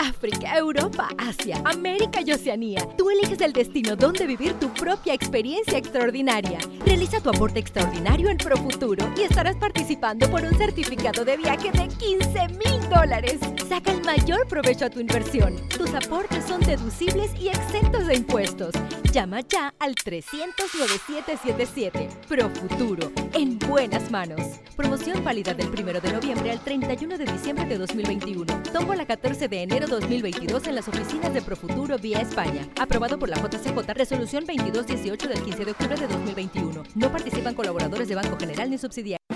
[0.00, 2.88] África, Europa, Asia, América y Oceanía.
[2.96, 6.58] Tú eliges el destino donde vivir tu propia experiencia extraordinaria.
[6.86, 11.88] Realiza tu aporte extraordinario en Profuturo y estarás participando por un certificado de viaje de
[11.88, 13.40] 15 mil dólares.
[13.68, 15.56] Saca el mayor provecho a tu inversión.
[15.68, 18.72] Tus aportes son deducibles y exentos de impuestos.
[19.12, 22.06] Llama ya al 300-9777.
[22.28, 24.40] Profuturo, en buenas manos.
[24.76, 28.44] Promoción válida del 1 de noviembre al 31 de diciembre de 2021.
[28.72, 32.68] Tomo la 14 de enero 2022 en las oficinas de Profuturo vía España.
[32.80, 36.84] Aprobado por la JCJ, resolución 2218 del 15 de octubre de 2021.
[36.94, 39.26] No participan colaboradores de Banco General ni subsidiarios.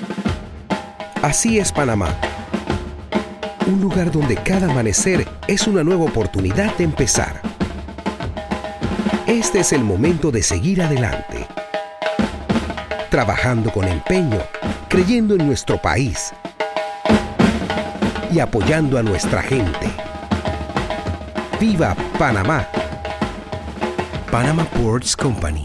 [1.20, 2.16] Así es Panamá.
[3.66, 7.53] Un lugar donde cada amanecer es una nueva oportunidad de empezar.
[9.34, 11.44] Este es el momento de seguir adelante.
[13.10, 14.38] Trabajando con empeño,
[14.88, 16.32] creyendo en nuestro país
[18.32, 19.90] y apoyando a nuestra gente.
[21.58, 22.64] ¡Viva Panamá!
[24.30, 25.64] Panama Ports Company.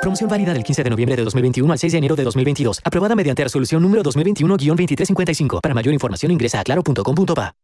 [0.00, 2.80] Promoción válida del 15 de noviembre de 2021 al 6 de enero de 2022.
[2.84, 5.60] Aprobada mediante resolución número 2021-2355.
[5.60, 7.54] Para mayor información ingresa a claro.com.pa.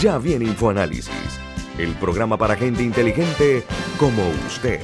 [0.00, 1.08] Ya viene InfoAnálisis,
[1.78, 3.64] el programa para gente inteligente
[3.98, 4.80] como usted.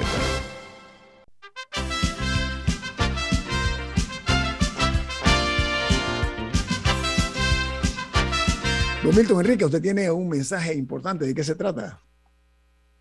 [9.02, 11.26] Don Milton Enrique, usted tiene un mensaje importante.
[11.26, 12.00] ¿De qué se trata?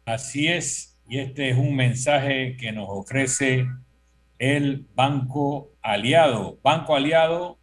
[0.06, 3.68] Así es, y este es un mensaje que nos ofrece
[4.38, 6.60] el Banco Aliado.
[6.64, 7.58] Banco Aliado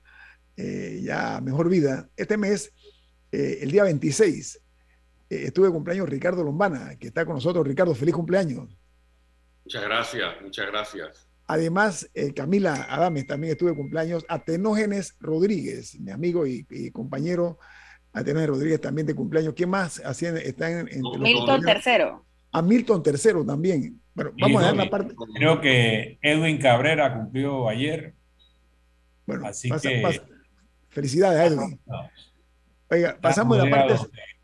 [0.56, 2.72] eh, ya mejor vida, este mes,
[3.32, 4.62] eh, el día 26,
[5.28, 7.66] estuve de cumpleaños Ricardo Lombana, que está con nosotros.
[7.66, 8.68] Ricardo, feliz cumpleaños.
[9.64, 11.28] Muchas gracias, muchas gracias.
[11.46, 14.24] Además, Camila Adames también estuve de cumpleaños.
[14.28, 17.58] Atenógenes Rodríguez, mi amigo y, compañero
[18.12, 19.54] Atenógenes Rodríguez también de cumpleaños.
[19.54, 24.00] ¿Quién más está en, en Milton Tercero a Milton III también.
[24.14, 25.14] Bueno, vamos a dar la parte.
[25.34, 28.14] Creo que Edwin Cabrera cumplió ayer.
[29.26, 30.20] Bueno, así que.
[30.88, 31.80] Felicidades Edwin.
[32.90, 33.94] Oiga, pasamos de la parte.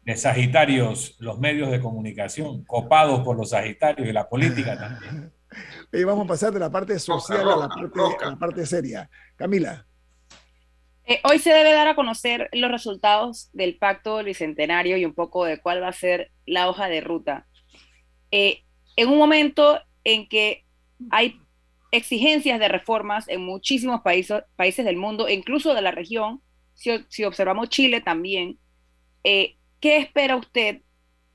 [0.04, 5.32] De Sagitarios, los medios de comunicación, copados por los Sagitarios y la política también.
[5.92, 9.10] Oye, vamos a pasar de la parte social a, la parte, a la parte seria.
[9.34, 9.84] Camila.
[11.06, 15.14] Eh, hoy se debe dar a conocer los resultados del pacto del bicentenario y un
[15.14, 17.46] poco de cuál va a ser la hoja de ruta
[18.30, 18.62] eh,
[18.96, 20.64] en un momento en que
[21.10, 21.40] hay
[21.92, 26.42] exigencias de reformas en muchísimos países, países del mundo, incluso de la región,
[26.74, 28.58] si, observamos Chile también,
[29.24, 30.82] eh, ¿qué espera usted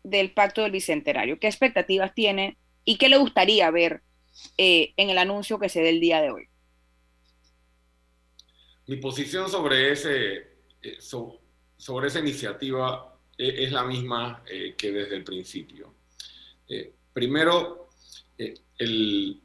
[0.04, 1.40] del Pacto del Bicentenario?
[1.40, 4.02] ¿Qué expectativas tiene y qué le gustaría ver
[4.58, 6.48] eh, en el anuncio que se dé el día de hoy?
[8.88, 10.48] Mi posición sobre, ese,
[11.78, 16.01] sobre esa iniciativa es la misma que desde el principio.
[16.72, 17.90] Eh, primero,
[18.38, 19.42] eh, el,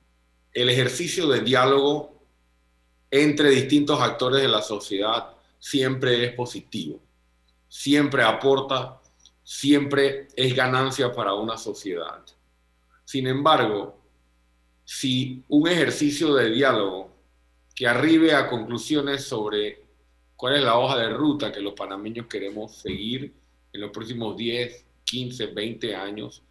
[0.52, 2.22] ejercicio de diálogo
[3.10, 7.00] entre distintos actores de la sociedad siempre es positivo,
[7.68, 9.00] siempre aporta,
[9.42, 12.24] siempre es ganancia para una sociedad.
[13.04, 13.98] Sin embargo,
[14.84, 17.10] si un ejercicio de diálogo
[17.74, 19.82] que arribe a conclusiones sobre
[20.36, 23.34] cuál es la hoja de ruta que los panameños queremos seguir
[23.72, 26.45] en los próximos 10, 15, 20 años,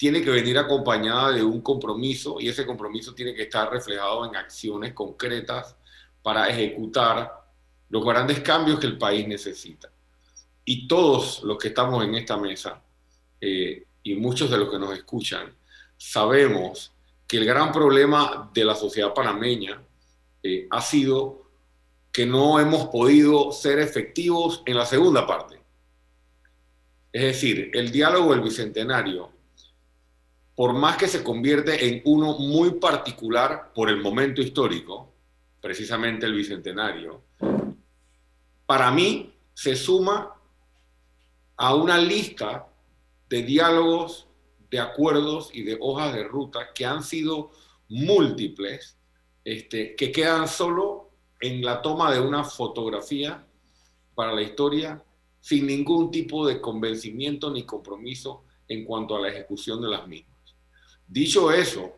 [0.00, 4.34] tiene que venir acompañada de un compromiso y ese compromiso tiene que estar reflejado en
[4.34, 5.76] acciones concretas
[6.22, 7.30] para ejecutar
[7.90, 9.92] los grandes cambios que el país necesita.
[10.64, 12.82] Y todos los que estamos en esta mesa
[13.42, 15.54] eh, y muchos de los que nos escuchan
[15.98, 16.94] sabemos
[17.26, 19.82] que el gran problema de la sociedad panameña
[20.42, 21.50] eh, ha sido
[22.10, 25.60] que no hemos podido ser efectivos en la segunda parte.
[27.12, 29.39] Es decir, el diálogo del Bicentenario,
[30.60, 35.10] por más que se convierte en uno muy particular por el momento histórico,
[35.58, 37.22] precisamente el Bicentenario,
[38.66, 40.34] para mí se suma
[41.56, 42.68] a una lista
[43.30, 44.26] de diálogos,
[44.70, 47.52] de acuerdos y de hojas de ruta que han sido
[47.88, 48.98] múltiples,
[49.42, 51.08] este, que quedan solo
[51.40, 53.46] en la toma de una fotografía
[54.14, 55.02] para la historia
[55.40, 60.29] sin ningún tipo de convencimiento ni compromiso en cuanto a la ejecución de las mismas.
[61.10, 61.96] Dicho eso,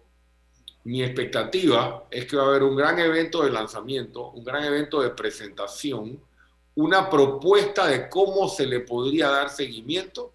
[0.85, 5.03] mi expectativa es que va a haber un gran evento de lanzamiento, un gran evento
[5.03, 6.19] de presentación,
[6.77, 10.33] una propuesta de cómo se le podría dar seguimiento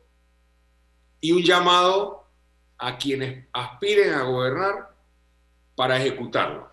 [1.19, 2.27] y un llamado
[2.77, 4.95] a quienes aspiren a gobernar
[5.75, 6.69] para ejecutarlo.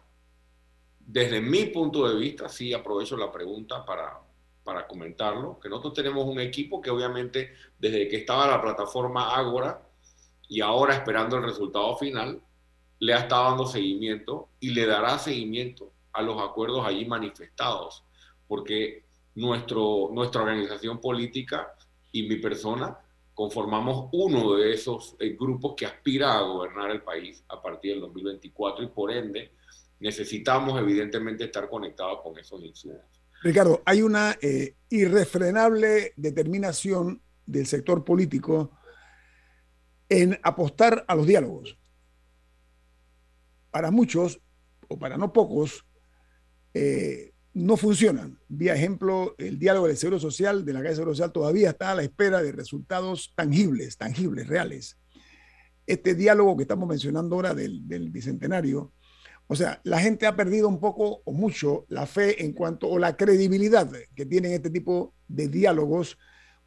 [1.00, 4.20] Desde mi punto de vista, sí aprovecho la pregunta para,
[4.62, 9.80] para comentarlo, que nosotros tenemos un equipo que obviamente desde que estaba la plataforma Ágora
[10.48, 12.40] y ahora esperando el resultado final,
[12.98, 18.04] le ha estado dando seguimiento y le dará seguimiento a los acuerdos allí manifestados,
[18.46, 21.74] porque nuestro, nuestra organización política
[22.12, 22.98] y mi persona
[23.34, 28.02] conformamos uno de esos eh, grupos que aspira a gobernar el país a partir del
[28.02, 29.50] 2024 y por ende
[29.98, 33.00] necesitamos evidentemente estar conectados con esos insumos.
[33.42, 38.70] Ricardo, hay una eh, irrefrenable determinación del sector político
[40.08, 41.78] en apostar a los diálogos.
[43.70, 44.40] Para muchos,
[44.88, 45.84] o para no pocos,
[46.74, 48.38] eh, no funcionan.
[48.48, 51.94] Vía ejemplo, el diálogo del Seguro Social, de la Caja Seguro Social, todavía está a
[51.94, 54.98] la espera de resultados tangibles, tangibles, reales.
[55.86, 58.92] Este diálogo que estamos mencionando ahora del, del Bicentenario,
[59.46, 62.98] o sea, la gente ha perdido un poco o mucho la fe en cuanto o
[62.98, 66.18] la credibilidad que tienen este tipo de diálogos,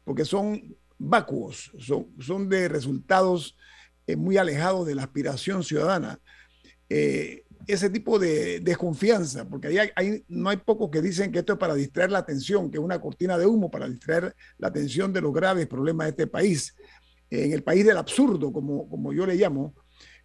[0.04, 3.56] porque son vacuos, son, son de resultados
[4.06, 6.20] eh, muy alejados de la aspiración ciudadana.
[6.88, 11.58] Eh, ese tipo de desconfianza, porque ahí no hay pocos que dicen que esto es
[11.58, 15.20] para distraer la atención, que es una cortina de humo para distraer la atención de
[15.20, 16.74] los graves problemas de este país,
[17.30, 19.74] en el país del absurdo, como, como yo le llamo,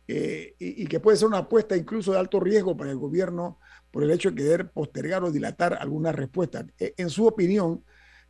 [0.08, 3.60] eh, y, que puede ser una apuesta incluso de alto riesgo para el gobierno
[3.90, 6.66] por el hecho de querer postergar o dilatar alguna respuesta.
[6.78, 7.84] E, en su opinión,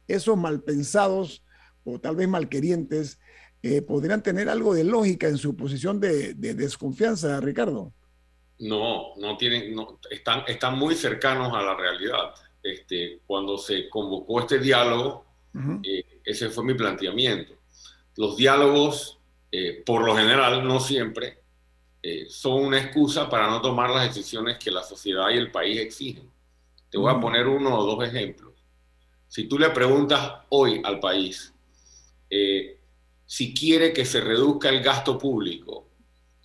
[0.08, 1.44] esos malpensados
[1.84, 3.20] o tal vez malquerientes
[3.62, 7.94] eh, podrían tener algo de lógica en su posición de desconfianza, Ricardo.
[8.60, 12.34] No, no tienen, no, están, están muy cercanos a la realidad.
[12.62, 15.26] Este, cuando se convocó este diálogo,
[15.84, 17.54] eh, ese fue mi planteamiento.
[18.16, 19.20] Los diálogos,
[19.52, 21.40] eh, por lo general, no siempre,
[22.02, 25.80] eh, son una excusa para no tomar las decisiones que la sociedad y el país
[25.80, 26.30] exigen.
[26.90, 28.54] Te voy a poner uno o dos ejemplos.
[29.28, 31.53] Si tú le preguntas hoy al país
[33.26, 35.90] si quiere que se reduzca el gasto público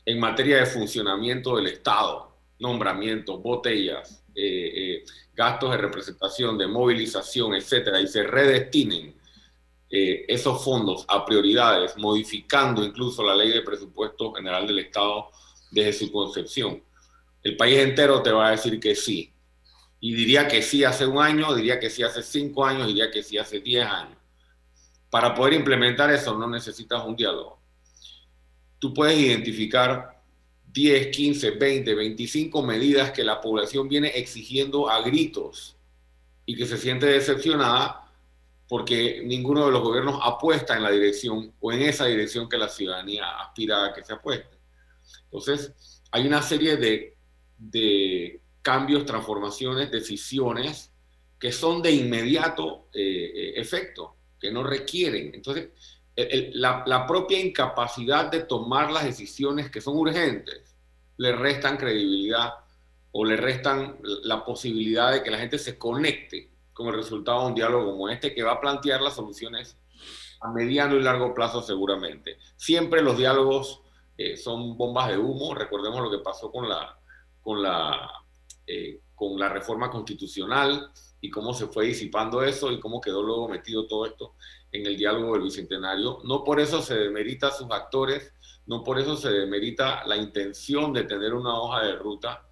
[0.05, 7.55] en materia de funcionamiento del Estado, nombramientos, botellas, eh, eh, gastos de representación, de movilización,
[7.55, 9.15] etcétera, y se redestinen
[9.91, 15.31] eh, esos fondos a prioridades, modificando incluso la ley de presupuesto general del Estado
[15.71, 16.83] desde su concepción.
[17.43, 19.33] El país entero te va a decir que sí.
[20.01, 23.23] Y diría que sí hace un año, diría que sí hace cinco años, diría que
[23.23, 24.18] sí hace diez años.
[25.11, 27.59] Para poder implementar eso no necesitas un diálogo
[28.79, 30.23] tú puedes identificar
[30.73, 35.77] 10, 15, 20, 25 medidas que la población viene exigiendo a gritos
[36.47, 38.05] y que se siente decepcionada
[38.69, 42.69] porque ninguno de los gobiernos apuesta en la dirección o en esa dirección que la
[42.69, 44.59] ciudadanía aspira a que se apueste.
[45.25, 45.75] Entonces,
[46.11, 47.17] hay una serie de,
[47.57, 50.93] de cambios, transformaciones, decisiones
[51.41, 55.33] que son de inmediato eh, eh, efecto, que no requieren.
[55.35, 55.71] Entonces,
[56.55, 60.77] la, propia incapacidad de tomar las decisiones que son urgentes
[61.17, 62.55] le restan credibilidad
[63.13, 67.47] o le restan la posibilidad de que la gente se conecte con el resultado de
[67.49, 69.77] un diálogo como este que va a plantear las soluciones
[70.41, 72.39] a mediano y largo plazo seguramente.
[72.57, 73.81] Siempre los diálogos
[74.17, 76.99] eh, son bombas de humo, recordemos lo que pasó con la,
[77.41, 78.11] con la,
[78.67, 80.91] eh, con la reforma constitucional
[81.21, 84.35] y cómo se fue disipando eso y cómo quedó luego metido todo esto
[84.71, 86.21] en el diálogo del Bicentenario.
[86.25, 88.33] No por eso se demerita a sus actores,
[88.67, 92.45] no por eso se demerita la intención de tener una hoja de ruta.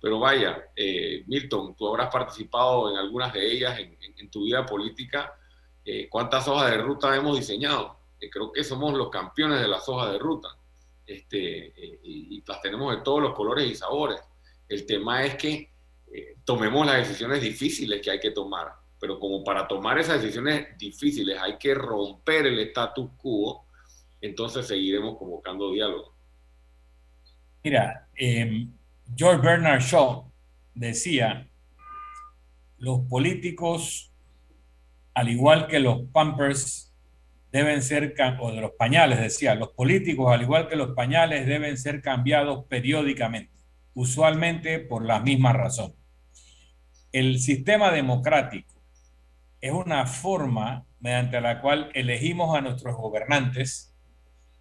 [0.00, 3.96] Pero vaya, eh, Milton, tú habrás participado en algunas de ellas en,
[4.30, 5.32] tu vida política.
[5.84, 7.96] Eh, ¿Cuántas hojas de ruta hemos diseñado?
[8.20, 10.48] Eh, creo que somos los campeones de las hojas de ruta.
[11.06, 14.20] Este, y, y, las tenemos de todos los colores y sabores.
[14.68, 15.70] El tema es que
[16.44, 18.68] tomemos las decisiones difíciles que hay que tomar.
[18.98, 23.66] Pero como para tomar esas decisiones difíciles hay que romper el status quo,
[24.20, 26.14] entonces seguiremos convocando diálogo.
[27.62, 28.72] Mira, em,
[29.14, 30.30] George Bernard Shaw
[30.74, 31.48] decía,
[32.78, 34.12] los políticos,
[35.14, 36.94] al igual que los pampers,
[37.52, 41.76] deben ser, o de los pañales, decía, los políticos, al igual que los pañales, deben
[41.78, 43.55] ser cambiados periódicamente,
[43.96, 45.94] usualmente por la misma razón.
[47.12, 48.74] El sistema democrático
[49.60, 53.96] es una forma mediante la cual elegimos a nuestros gobernantes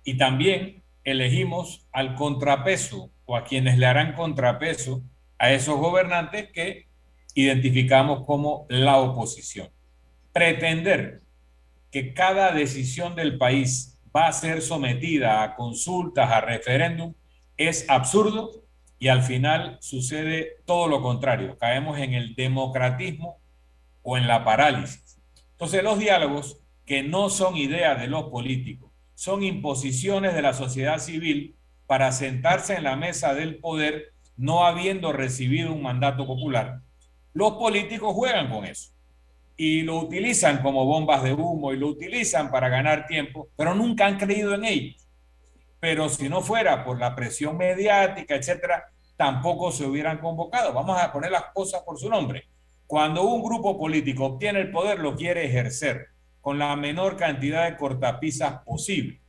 [0.05, 5.03] y también elegimos al contrapeso o a quienes le harán contrapeso
[5.37, 6.87] a esos gobernantes que
[7.33, 9.67] identificamos como la oposición.
[10.31, 11.23] Pretender
[11.91, 17.13] que cada decisión del país va a ser sometida a consultas, a referéndum,
[17.57, 18.64] es absurdo
[18.99, 21.57] y al final sucede todo lo contrario.
[21.57, 23.37] Caemos en el democratismo
[24.03, 25.19] o en la parálisis.
[25.51, 30.99] Entonces los diálogos, que no son ideas de los políticos, son imposiciones de la sociedad
[30.99, 31.55] civil
[31.87, 36.81] para sentarse en la mesa del poder no habiendo recibido un mandato popular.
[37.33, 38.91] Los políticos juegan con eso
[39.57, 44.05] y lo utilizan como bombas de humo y lo utilizan para ganar tiempo, pero nunca
[44.05, 45.04] han creído en ellos.
[45.85, 50.73] Pero si no fuera por la presión mediática, etcétera, tampoco se hubieran convocado.
[50.73, 52.47] Vamos a poner las cosas por su nombre.
[52.87, 56.07] Cuando un grupo político obtiene el poder, lo quiere ejercer
[56.41, 59.21] con la menor cantidad de cortapisas posible.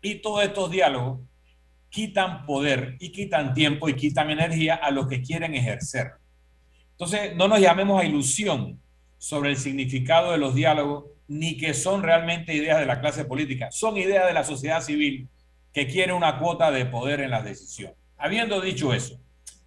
[0.00, 1.18] Y todos estos diálogos
[1.90, 6.12] quitan poder y quitan tiempo y quitan energía a los que quieren ejercer.
[6.92, 8.80] Entonces, no nos llamemos a ilusión
[9.18, 13.72] sobre el significado de los diálogos, ni que son realmente ideas de la clase política,
[13.72, 15.28] son ideas de la sociedad civil
[15.76, 17.98] que quiere una cuota de poder en las decisiones.
[18.16, 19.20] Habiendo dicho eso,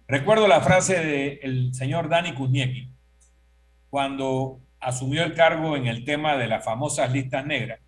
[0.08, 2.88] recuerdo la frase del señor Dani Kuzniecki,
[3.90, 7.78] cuando asumió el cargo en el tema de las famosas listas negras,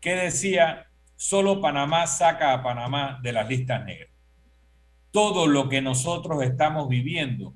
[0.00, 0.86] que decía,
[1.16, 4.08] solo Panamá saca a Panamá de las listas negras.
[5.10, 7.52] Todo lo que nosotros estamos viviendo,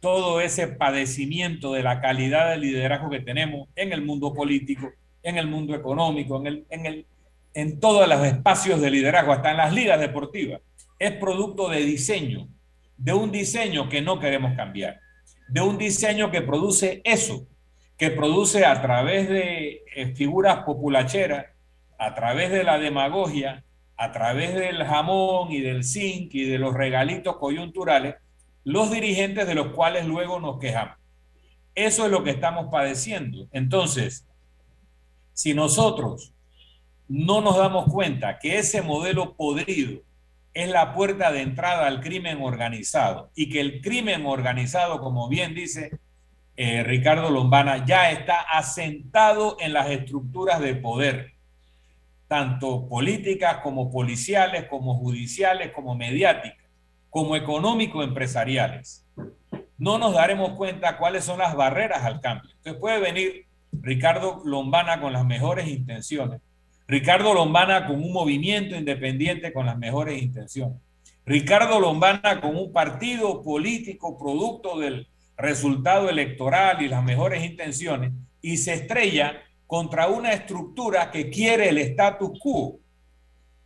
[0.00, 4.90] todo ese padecimiento de la calidad de liderazgo que tenemos en el mundo político,
[5.22, 7.06] en el mundo económico, en, el, en, el,
[7.54, 10.60] en todos los espacios de liderazgo, hasta en las ligas deportivas,
[10.98, 12.48] es producto de diseño,
[12.96, 15.00] de un diseño que no queremos cambiar,
[15.48, 17.46] de un diseño que produce eso,
[17.96, 21.46] que produce a través de eh, figuras populacheras,
[21.98, 23.64] a través de la demagogia,
[23.96, 28.16] a través del jamón y del zinc y de los regalitos coyunturales,
[28.64, 30.96] los dirigentes de los cuales luego nos quejamos.
[31.76, 33.46] Eso es lo que estamos padeciendo.
[33.52, 34.26] Entonces,
[35.32, 36.33] si nosotros
[37.08, 40.00] no nos damos cuenta que ese modelo podrido
[40.54, 45.54] es la puerta de entrada al crimen organizado y que el crimen organizado, como bien
[45.54, 45.98] dice
[46.56, 51.32] eh, Ricardo Lombana, ya está asentado en las estructuras de poder,
[52.28, 56.64] tanto políticas como policiales, como judiciales, como mediáticas,
[57.10, 59.04] como económico-empresariales.
[59.76, 62.50] No nos daremos cuenta cuáles son las barreras al cambio.
[62.56, 66.40] Entonces puede venir Ricardo Lombana con las mejores intenciones,
[66.86, 70.78] Ricardo Lombana con un movimiento independiente con las mejores intenciones,
[71.24, 78.12] Ricardo Lombana con un partido político producto del resultado electoral y las mejores intenciones
[78.42, 82.78] y se estrella contra una estructura que quiere el status quo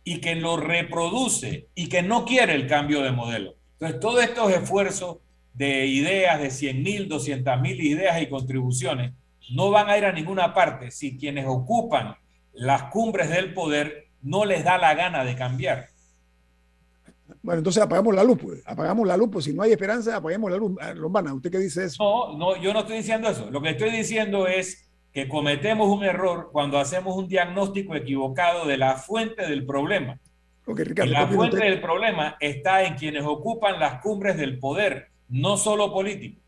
[0.05, 3.55] y que lo reproduce y que no quiere el cambio de modelo.
[3.73, 5.17] Entonces, todos estos esfuerzos
[5.53, 9.11] de ideas, de 100 mil, 200 mil ideas y contribuciones,
[9.51, 12.15] no van a ir a ninguna parte si quienes ocupan
[12.53, 15.87] las cumbres del poder no les da la gana de cambiar.
[17.41, 18.61] Bueno, entonces apagamos la luz, pues.
[18.65, 20.77] Apagamos la luz, pues si no hay esperanza, apaguemos la luz.
[20.81, 22.03] Ah, Lombana, ¿usted qué dice eso?
[22.03, 23.49] No, no, yo no estoy diciendo eso.
[23.49, 28.77] Lo que estoy diciendo es que cometemos un error cuando hacemos un diagnóstico equivocado de
[28.77, 30.19] la fuente del problema.
[30.67, 35.57] Ricardo, y la fuente del problema está en quienes ocupan las cumbres del poder, no
[35.57, 36.41] solo político,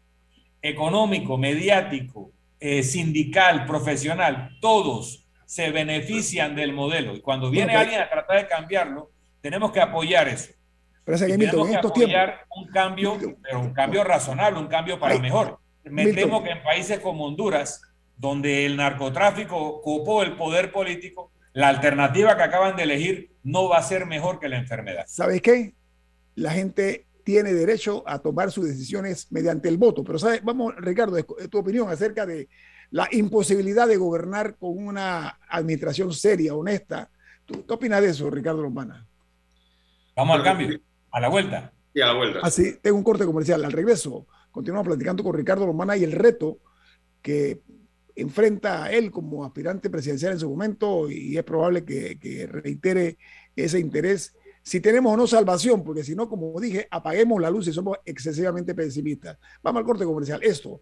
[0.62, 5.21] económico, mediático, eh, sindical, profesional, todos
[5.52, 7.14] se benefician del modelo.
[7.14, 10.54] Y cuando viene alguien a tratar de cambiarlo, tenemos que apoyar eso.
[11.04, 15.60] Pero que, tenemos que apoyar un cambio, pero un cambio razonable, un cambio para mejor.
[15.84, 17.82] Me temo que en países como Honduras,
[18.16, 23.80] donde el narcotráfico ocupó el poder político, la alternativa que acaban de elegir no va
[23.80, 25.04] a ser mejor que la enfermedad.
[25.06, 25.74] ¿Sabes qué?
[26.34, 30.02] La gente tiene derecho a tomar sus decisiones mediante el voto.
[30.06, 30.42] Pero, ¿sabes?
[30.46, 32.48] Vamos, Ricardo, tu opinión acerca de
[32.92, 37.10] la imposibilidad de gobernar con una administración seria, honesta.
[37.46, 39.08] ¿Tú, qué opinas de eso, Ricardo Lombana?
[40.16, 40.80] Vamos al cambio,
[41.12, 41.74] a la vuelta.
[41.94, 42.40] Y a la vuelta.
[42.44, 43.64] Así, tengo un corte comercial.
[43.64, 46.60] Al regreso, continuamos platicando con Ricardo Lombana y el reto
[47.22, 47.62] que
[48.14, 53.18] enfrenta a él como aspirante presidencial en su momento y es probable que, que reitere
[53.56, 57.68] ese interés si tenemos o no salvación, porque si no, como dije, apaguemos la luz
[57.68, 59.38] y somos excesivamente pesimistas.
[59.64, 60.40] Vamos al corte comercial.
[60.44, 60.82] Esto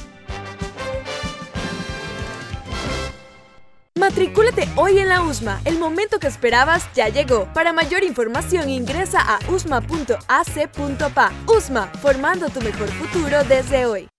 [4.11, 5.61] Matricúlate hoy en la USMA.
[5.63, 7.45] El momento que esperabas ya llegó.
[7.53, 11.31] Para mayor información ingresa a usma.ac.pa.
[11.47, 14.10] USMA, formando tu mejor futuro desde hoy.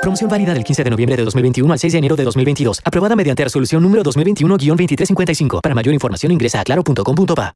[0.00, 2.80] Promoción válida del 15 de noviembre de 2021 al 6 de enero de 2022.
[2.84, 5.60] Aprobada mediante resolución número 2021-2355.
[5.60, 7.54] Para mayor información ingresa a claro.com.pa.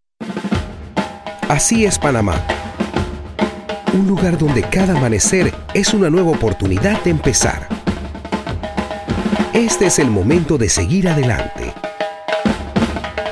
[1.49, 2.43] Así es Panamá.
[3.95, 7.69] Un lugar donde cada amanecer es una nueva oportunidad de empezar.
[9.53, 11.75] Este es el momento de seguir adelante.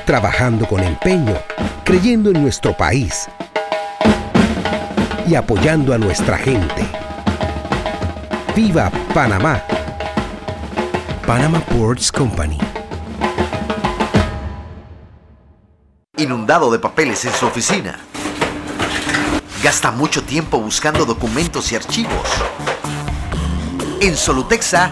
[0.05, 1.35] Trabajando con empeño,
[1.83, 3.27] creyendo en nuestro país
[5.27, 6.83] y apoyando a nuestra gente.
[8.55, 9.63] ¡Viva Panamá!
[11.25, 12.57] Panama Ports Company.
[16.17, 17.97] Inundado de papeles en su oficina.
[19.63, 22.27] Gasta mucho tiempo buscando documentos y archivos.
[24.01, 24.91] En Solutexa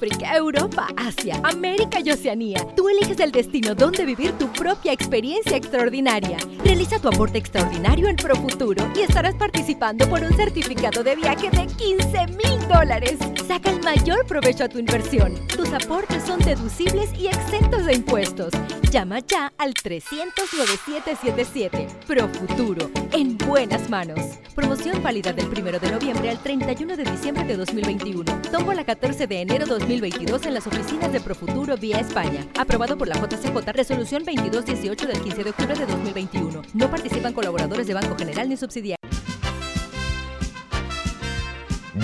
[0.00, 2.66] África, Europa, Asia, América y Oceanía.
[2.74, 6.38] Tú eliges el destino donde vivir tu propia experiencia extraordinaria.
[6.64, 11.66] Realiza tu aporte extraordinario en Profuturo y estarás participando por un certificado de viaje de
[11.66, 13.18] 15 mil dólares.
[13.46, 15.34] Saca el mayor provecho a tu inversión.
[15.48, 18.54] Tus aportes son deducibles y exentos de impuestos.
[18.90, 21.86] Llama ya al 300-9777.
[22.08, 24.18] Profuturo, en buenas manos.
[24.56, 28.24] Promoción válida del 1 de noviembre al 31 de diciembre de 2021.
[28.50, 32.44] Tomo la 14 de enero 2022 en las oficinas de Profuturo vía España.
[32.58, 36.62] Aprobado por la JCJ, resolución 2218 del 15 de octubre de 2021.
[36.74, 38.98] No participan colaboradores de Banco General ni subsidiarios.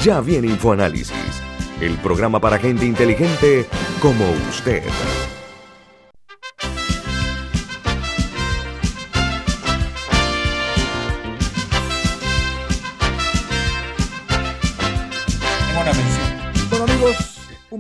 [0.05, 1.43] Ya viene InfoAnálisis,
[1.81, 3.67] el programa para gente inteligente
[4.01, 4.85] como usted.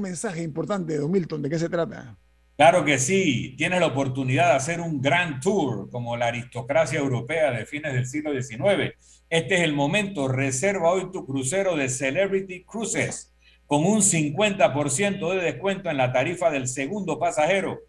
[0.07, 2.16] Mensaje importante de Don Milton, ¿de qué se trata?
[2.57, 7.50] Claro que sí, tienes la oportunidad de hacer un gran tour como la aristocracia europea
[7.50, 8.94] de fines del siglo XIX.
[9.28, 13.34] Este es el momento, reserva hoy tu crucero de Celebrity Cruises
[13.66, 17.80] con un 50% de descuento en la tarifa del segundo pasajero.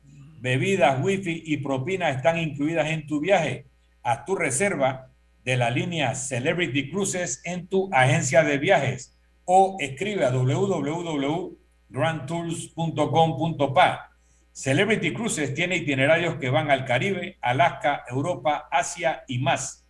[0.41, 3.67] Bebidas, wifi y propina están incluidas en tu viaje.
[4.01, 5.11] Haz tu reserva
[5.45, 9.15] de la línea Celebrity Cruises en tu agencia de viajes
[9.45, 10.31] o escribe a
[11.89, 14.11] www.grandtours.com.pa.
[14.51, 19.85] Celebrity Cruises tiene itinerarios que van al Caribe, Alaska, Europa, Asia y más.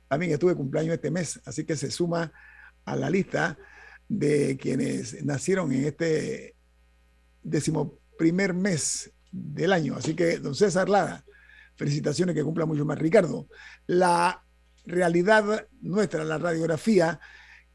[0.08, 2.32] También estuve cumpleaños este mes, así que se suma
[2.86, 3.58] a la lista
[4.08, 6.56] de quienes nacieron en este
[7.44, 9.96] décimo primer mes del año.
[9.96, 11.24] Así que, don César Lara,
[11.76, 13.00] felicitaciones que cumpla mucho más.
[13.00, 13.48] Ricardo,
[13.88, 14.44] la
[14.86, 17.20] realidad nuestra, la radiografía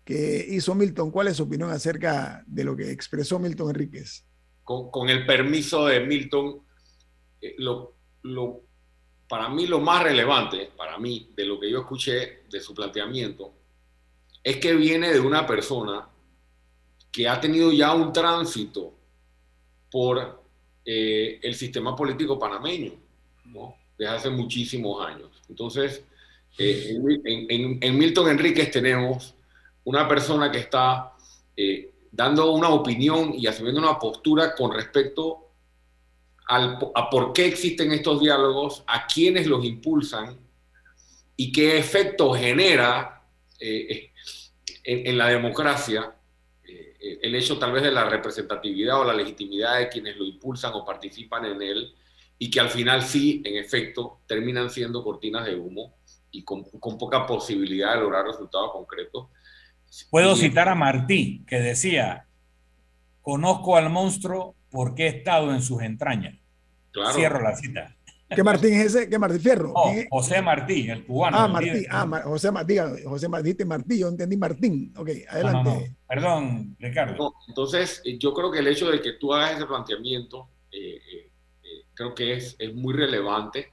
[0.05, 4.25] que hizo Milton, ¿cuál es su opinión acerca de lo que expresó Milton Enríquez?
[4.63, 6.63] Con, el permiso de Milton,
[7.41, 7.57] eh,
[9.29, 13.53] para mí lo más relevante, para mí, de lo que yo escuché de su planteamiento,
[14.43, 16.09] es que viene de una persona
[17.11, 18.95] que ha tenido ya un tránsito
[19.91, 20.43] por
[20.85, 22.93] eh, el sistema político panameño,
[23.47, 23.77] ¿no?
[23.97, 25.31] desde hace muchísimos años.
[25.49, 26.05] Entonces,
[26.59, 26.99] eh,
[27.81, 29.35] en, Milton Enríquez tenemos
[29.85, 31.13] una persona que está
[31.57, 35.41] eh, dando una opinión y asumiendo una postura con respecto
[36.47, 40.39] a por qué existen estos diálogos, a quiénes los impulsan
[41.37, 43.23] y qué efecto genera
[43.59, 44.11] en,
[44.85, 46.15] en, la democracia
[47.23, 50.85] el hecho tal vez de la representatividad o la legitimidad de quienes lo impulsan o
[50.85, 51.95] participan en él
[52.39, 55.97] y que al final sí, en efecto, terminan siendo cortinas de humo
[56.31, 56.65] y con,
[56.99, 59.29] poca posibilidad de lograr resultados concretos.
[60.11, 62.27] Puedo citar a Martí, que decía,
[63.23, 66.37] conozco al monstruo porque he estado en sus entrañas.
[67.15, 67.97] Cierro la cita.
[68.35, 69.09] ¿Qué Martín es ese?
[69.09, 69.75] ¿Qué Martín Fierro?
[70.11, 71.39] José Martí, el cubano.
[71.39, 71.87] Ah, Martí.
[71.91, 74.93] Ah, José Martí, José Martí, Martí, yo entendí Martín.
[74.97, 75.97] Ok, adelante.
[76.09, 77.35] Perdón, Ricardo.
[77.49, 81.31] entonces, eh, yo creo que el hecho de que tú hagas ese planteamiento, eh, eh,
[81.95, 83.73] creo que es, es muy relevante,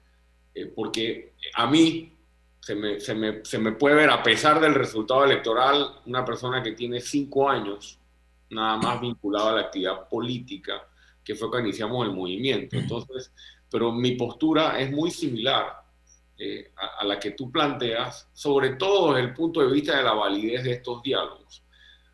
[0.76, 2.14] porque a mí
[2.62, 6.64] se me, se, me, se me puede ver, a pesar del resultado electoral, una persona
[6.64, 8.00] que tiene cinco años
[8.52, 10.88] nada más vinculado a la actividad política,
[11.24, 12.76] que fue cuando iniciamos el movimiento.
[12.76, 13.32] Entonces,
[13.70, 15.82] pero mi postura es muy similar
[16.38, 20.14] eh, a, la que tú planteas, sobre todo desde el punto de vista de la
[20.14, 21.64] validez de estos diálogos.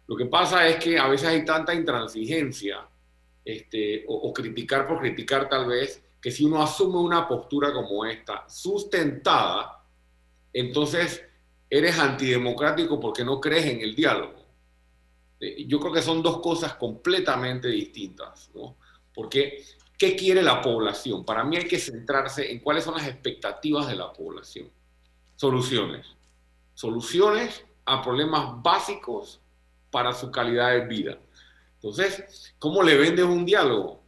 [0.05, 2.87] Lo que pasa es que a veces hay tanta intransigencia
[3.43, 8.43] este, o, criticar por criticar tal vez, que si uno asume una postura como esta,
[8.49, 9.76] sustentada,
[10.53, 11.23] entonces
[11.69, 14.45] eres antidemocrático porque no crees en el diálogo.
[15.39, 18.77] Eh, yo creo que son dos cosas completamente distintas, ¿no?
[19.13, 19.63] Porque
[19.97, 21.25] ¿Qué quiere la población?
[21.25, 24.69] Para mí hay que centrarse en cuáles son las expectativas de la población.
[25.35, 26.05] Soluciones.
[26.75, 29.41] Soluciones a problemas básicos
[29.89, 31.17] para su calidad de vida.
[31.75, 34.03] Entonces, ¿cómo le vendes un diálogo?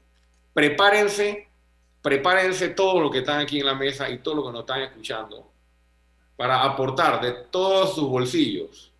[0.53, 1.49] Prepárense,
[2.03, 4.81] prepárense todo lo que están aquí en la mesa y todo lo que nos están
[4.81, 5.51] escuchando
[6.39, 8.93] para aportar de todos sus bolsillos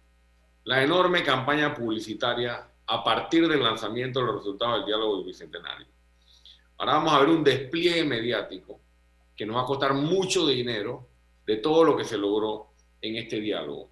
[0.66, 5.88] la enorme campaña publicitaria a partir del lanzamiento de los resultados del diálogo del Bicentenario.
[6.78, 8.82] Ahora vamos a ver un despliegue mediático
[9.38, 11.08] que nos va a costar mucho dinero
[11.46, 12.72] de todo lo que se logró
[13.02, 13.90] en este diálogo,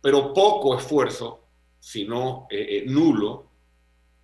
[0.00, 1.44] pero poco esfuerzo,
[1.78, 3.46] si no eh, eh, nulo,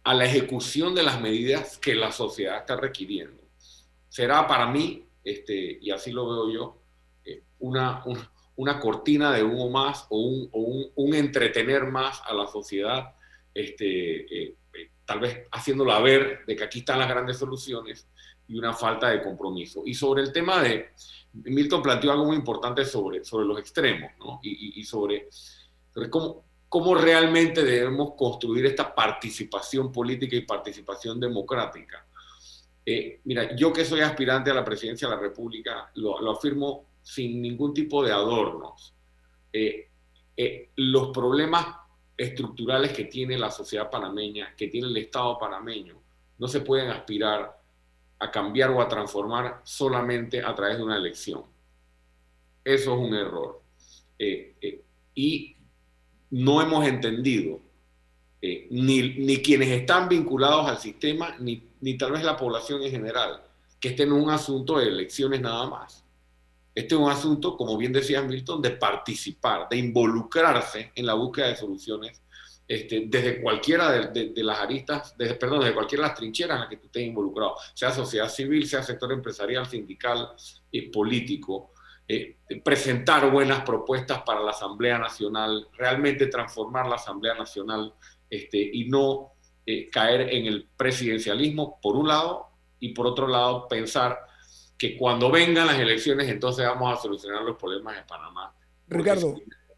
[0.02, 3.40] a la ejecución de las medidas que la sociedad está requiriendo.
[4.08, 6.78] Será para mí, este, y así lo veo yo,
[7.24, 8.32] eh, una, una,
[8.80, 13.14] cortina de humo más o un, un, entretener más a la sociedad
[13.54, 14.56] este,
[15.08, 18.06] tal vez haciéndola ver de que aquí están las grandes soluciones
[18.46, 19.82] y una falta de compromiso.
[19.86, 20.90] Y sobre el tema de,
[21.32, 24.40] Milton planteó algo muy importante sobre, sobre los extremos, ¿no?
[24.42, 25.28] Y, sobre,
[26.10, 32.06] cómo, cómo realmente debemos construir esta participación política y participación democrática.
[32.84, 36.87] Eh, mira, yo que soy aspirante a la presidencia de la República, lo, lo afirmo
[37.08, 38.92] sin ningún tipo de adornos.
[39.50, 39.88] Eh,
[40.36, 41.66] eh, los problemas
[42.18, 45.94] estructurales que tiene la sociedad panameña, que tiene el Estado panameño,
[46.36, 47.58] no se pueden aspirar
[48.18, 51.44] a cambiar o a transformar solamente a través de una elección.
[52.62, 53.62] Eso es un error.
[54.18, 54.82] Eh,
[55.14, 55.56] y
[56.30, 57.58] no hemos entendido,
[58.42, 63.42] ni, ni, quienes están vinculados al sistema, ni, ni tal vez la población en general,
[63.80, 66.04] que este no es un asunto de elecciones nada más.
[66.78, 71.48] Este es un asunto, como bien decía Milton, de participar, de involucrarse en la búsqueda
[71.48, 72.22] de soluciones
[72.68, 76.68] este, desde cualquiera de, las aristas, desde, perdón, desde cualquiera de las trincheras en las
[76.68, 80.30] que tú estés involucrado, sea sociedad civil, sea sector empresarial, sindical,
[80.70, 81.72] eh, político,
[82.06, 87.92] eh, presentar buenas propuestas para la Asamblea Nacional, realmente transformar la Asamblea Nacional
[88.30, 89.32] este, y no
[89.66, 92.46] eh, caer en el presidencialismo, por un lado,
[92.78, 94.27] y por otro lado, pensar
[94.78, 98.54] que cuando vengan las elecciones entonces vamos a solucionar los problemas de Panamá.
[98.86, 99.34] Ricardo,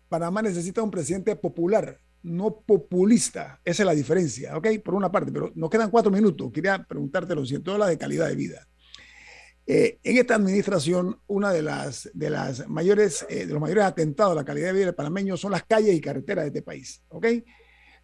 [0.09, 3.61] Panamá necesita un presidente popular, no populista.
[3.65, 4.69] Esa es la diferencia, ¿ok?
[4.85, 6.53] Por una parte, pero nos quedan cuatro minutos.
[6.53, 8.67] Quería preguntártelo si en toda la de calidad de vida.
[9.67, 14.33] Eh, en esta administración, una de las, de las mayores, eh, de los mayores atentados
[14.33, 17.03] a la calidad de vida del panameño son las calles y carreteras de este país,
[17.09, 17.27] ¿ok?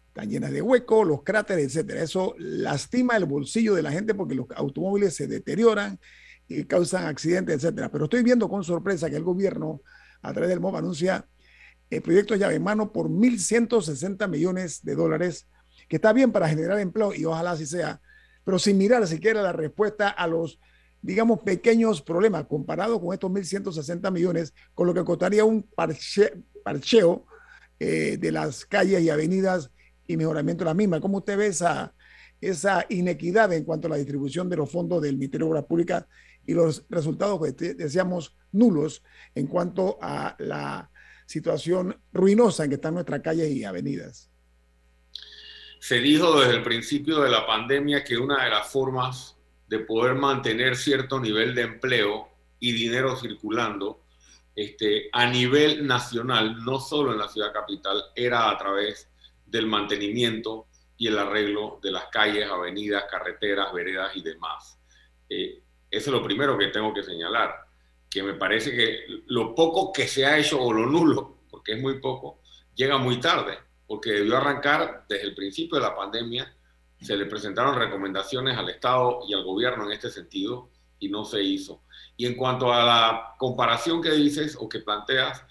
[0.07, 2.01] Están llenas de huecos, los cráteres, etcétera.
[2.01, 5.99] Eso lastima el bolsillo de la gente porque los automóviles se deterioran
[6.47, 7.89] y causan accidentes, etcétera.
[7.91, 9.81] Pero estoy viendo con sorpresa que el gobierno,
[10.21, 11.27] a través del MOB, anuncia
[11.89, 15.47] el proyecto llave en mano por 1.160 millones de dólares,
[15.87, 18.01] que está bien para generar empleo y ojalá así sea,
[18.43, 20.59] pero sin mirar siquiera la respuesta a los,
[21.01, 25.67] digamos, pequeños problemas comparado con estos 1.160 millones, con lo que costaría un
[26.63, 27.25] parcheo
[27.79, 29.71] eh, de las calles y avenidas
[30.07, 30.99] y mejoramiento de las mismas.
[30.99, 31.93] ¿Cómo usted ve esa,
[32.41, 36.05] esa inequidad en cuanto a la distribución de los fondos del Ministerio de Obras Públicas
[36.47, 39.03] y los resultados que decíamos nulos
[39.35, 40.89] en cuanto a la
[41.27, 44.31] situación ruinosa en que están nuestras calles y avenidas.
[45.79, 49.37] Se dijo desde el principio de la pandemia que una de las formas
[49.67, 52.29] de poder mantener cierto nivel de empleo
[52.59, 54.01] y dinero circulando
[54.55, 59.09] este, a nivel nacional, no solo en la ciudad capital, era a través
[59.45, 60.67] del mantenimiento
[60.97, 64.79] y el arreglo de las calles, avenidas, carreteras, veredas y demás.
[65.29, 67.67] Eh, eso es lo primero que tengo que señalar
[68.09, 71.81] que me parece que lo poco que se ha hecho o lo nulo, porque es
[71.81, 72.39] muy poco,
[72.75, 76.53] llega muy tarde, porque debió arrancar desde el principio de la pandemia.
[77.01, 80.69] Se le presentaron recomendaciones al Estado y al gobierno en este sentido
[80.99, 81.83] y no se hizo.
[82.15, 85.43] Y en cuanto a la comparación que dices o que planteas,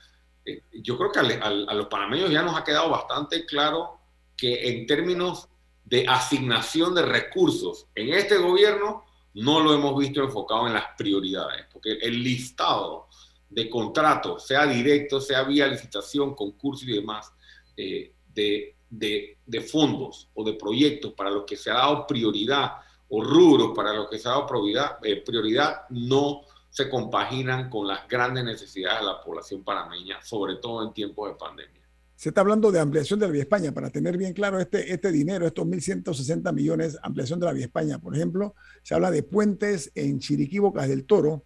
[0.44, 4.00] eh, yo creo que a, a los panameños ya nos ha quedado bastante claro
[4.36, 5.48] que en términos
[5.84, 9.05] de asignación de recursos en este gobierno
[9.36, 13.08] no lo hemos visto enfocado en las prioridades, porque el listado
[13.50, 17.32] de contratos, sea directo, sea vía licitación, concurso y demás,
[17.76, 22.72] eh, de, de, fondos o de proyectos para los que se ha dado prioridad
[23.08, 27.86] o rubros para los que se ha dado prioridad, eh, prioridad no se compaginan con
[27.86, 31.85] las grandes necesidades de la población panameña, sobre todo en tiempos de pandemia.
[32.16, 33.72] Se está hablando de ampliación de la Vía España.
[33.72, 37.98] Para tener bien claro este, este dinero, estos 1.160 millones, ampliación de la Vía España,
[37.98, 41.44] por ejemplo, se habla de puentes en Chiriquí, Bocas del Toro,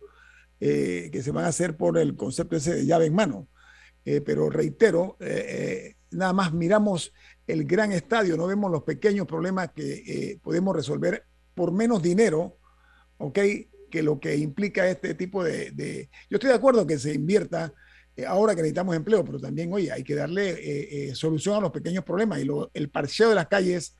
[0.60, 3.48] eh, que se van a hacer por el concepto ese de llave en mano.
[4.04, 7.12] Eh, pero reitero, eh, nada más miramos
[7.48, 12.58] el gran estadio, no vemos los pequeños problemas que podemos resolver por menos dinero,
[13.18, 13.38] ¿ok?
[13.90, 16.10] Que lo que implica este tipo de, de...
[16.30, 17.74] Yo estoy de acuerdo que se invierta
[18.16, 21.60] eh, ahora que necesitamos empleo, pero también, oye, hay que darle eh, eh, solución a
[21.60, 22.40] los pequeños problemas.
[22.40, 23.96] Y lo, el parcheo de las calles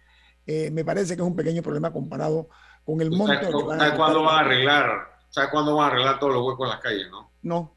[0.46, 2.48] me parece que es un pequeño problema comparado
[2.84, 3.70] con el monto.
[3.76, 4.88] ¿Sabes cuándo van a arreglar?
[5.28, 7.30] ¿Sabes cuándo van a arreglar todos los huecos en las calles, no?
[7.42, 7.76] No.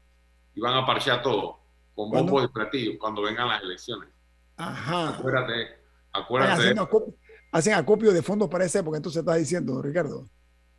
[0.56, 1.60] Y van a parchear todo,
[1.94, 4.08] con bombos y platillos, cuando vengan las elecciones.
[4.56, 5.10] Ajá.
[5.10, 5.68] Acuérdate,
[6.12, 6.62] acuérdate.
[6.62, 7.14] Hacen acopio,
[7.52, 10.28] hacen acopio de fondos para esa época, entonces estás diciendo, Ricardo.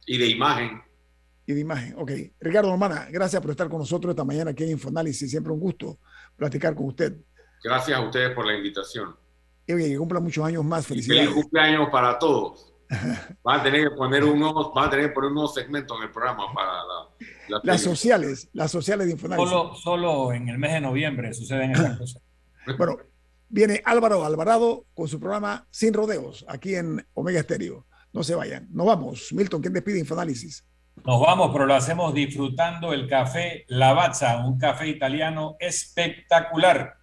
[0.06, 0.82] Y de imagen
[1.46, 1.96] y de imagen.
[1.98, 2.12] Ok.
[2.40, 5.30] Ricardo Romana, gracias por estar con nosotros esta mañana aquí en Infoanálisis.
[5.30, 6.00] Siempre un gusto
[6.36, 7.16] platicar con usted.
[7.64, 9.16] Gracias a ustedes por la invitación.
[9.68, 10.86] Y oye, que cumpla muchos años más.
[10.86, 11.30] Felicidades.
[11.30, 12.72] Feliz cumpleaños para todos.
[13.44, 15.98] Van a tener que poner un nuevo, van a tener que poner un nuevo segmento
[15.98, 16.72] en el programa para
[17.48, 19.50] la, las sociales, las sociales de Infoanálisis.
[19.50, 22.22] Solo, solo en el mes de noviembre suceden esas cosas.
[22.78, 22.98] Bueno,
[23.50, 27.88] viene Álvaro Alvarado con su programa Sin Rodeos, aquí en Omega Estéreo.
[28.14, 28.68] No se vayan.
[28.72, 29.34] Nos vamos.
[29.34, 30.64] Milton, ¿quién despide Infoanálisis?
[31.04, 36.96] Nos vamos, pero lo hacemos disfrutando el café Lavazza, un café italiano espectacular.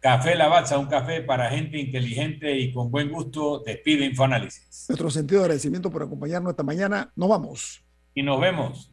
[0.00, 3.62] Café Lavazza, un café para gente inteligente y con buen gusto.
[3.64, 4.86] Despide Infoanálisis.
[4.88, 7.10] Nuestro sentido de agradecimiento por acompañarnos esta mañana.
[7.16, 7.84] Nos vamos.
[8.14, 8.92] Y nos vemos.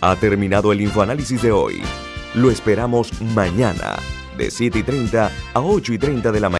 [0.00, 1.82] Ha terminado el Infoanálisis de hoy.
[2.34, 3.96] Lo esperamos mañana,
[4.38, 6.54] de 7 y 30 a 8 y 30 de la mañana.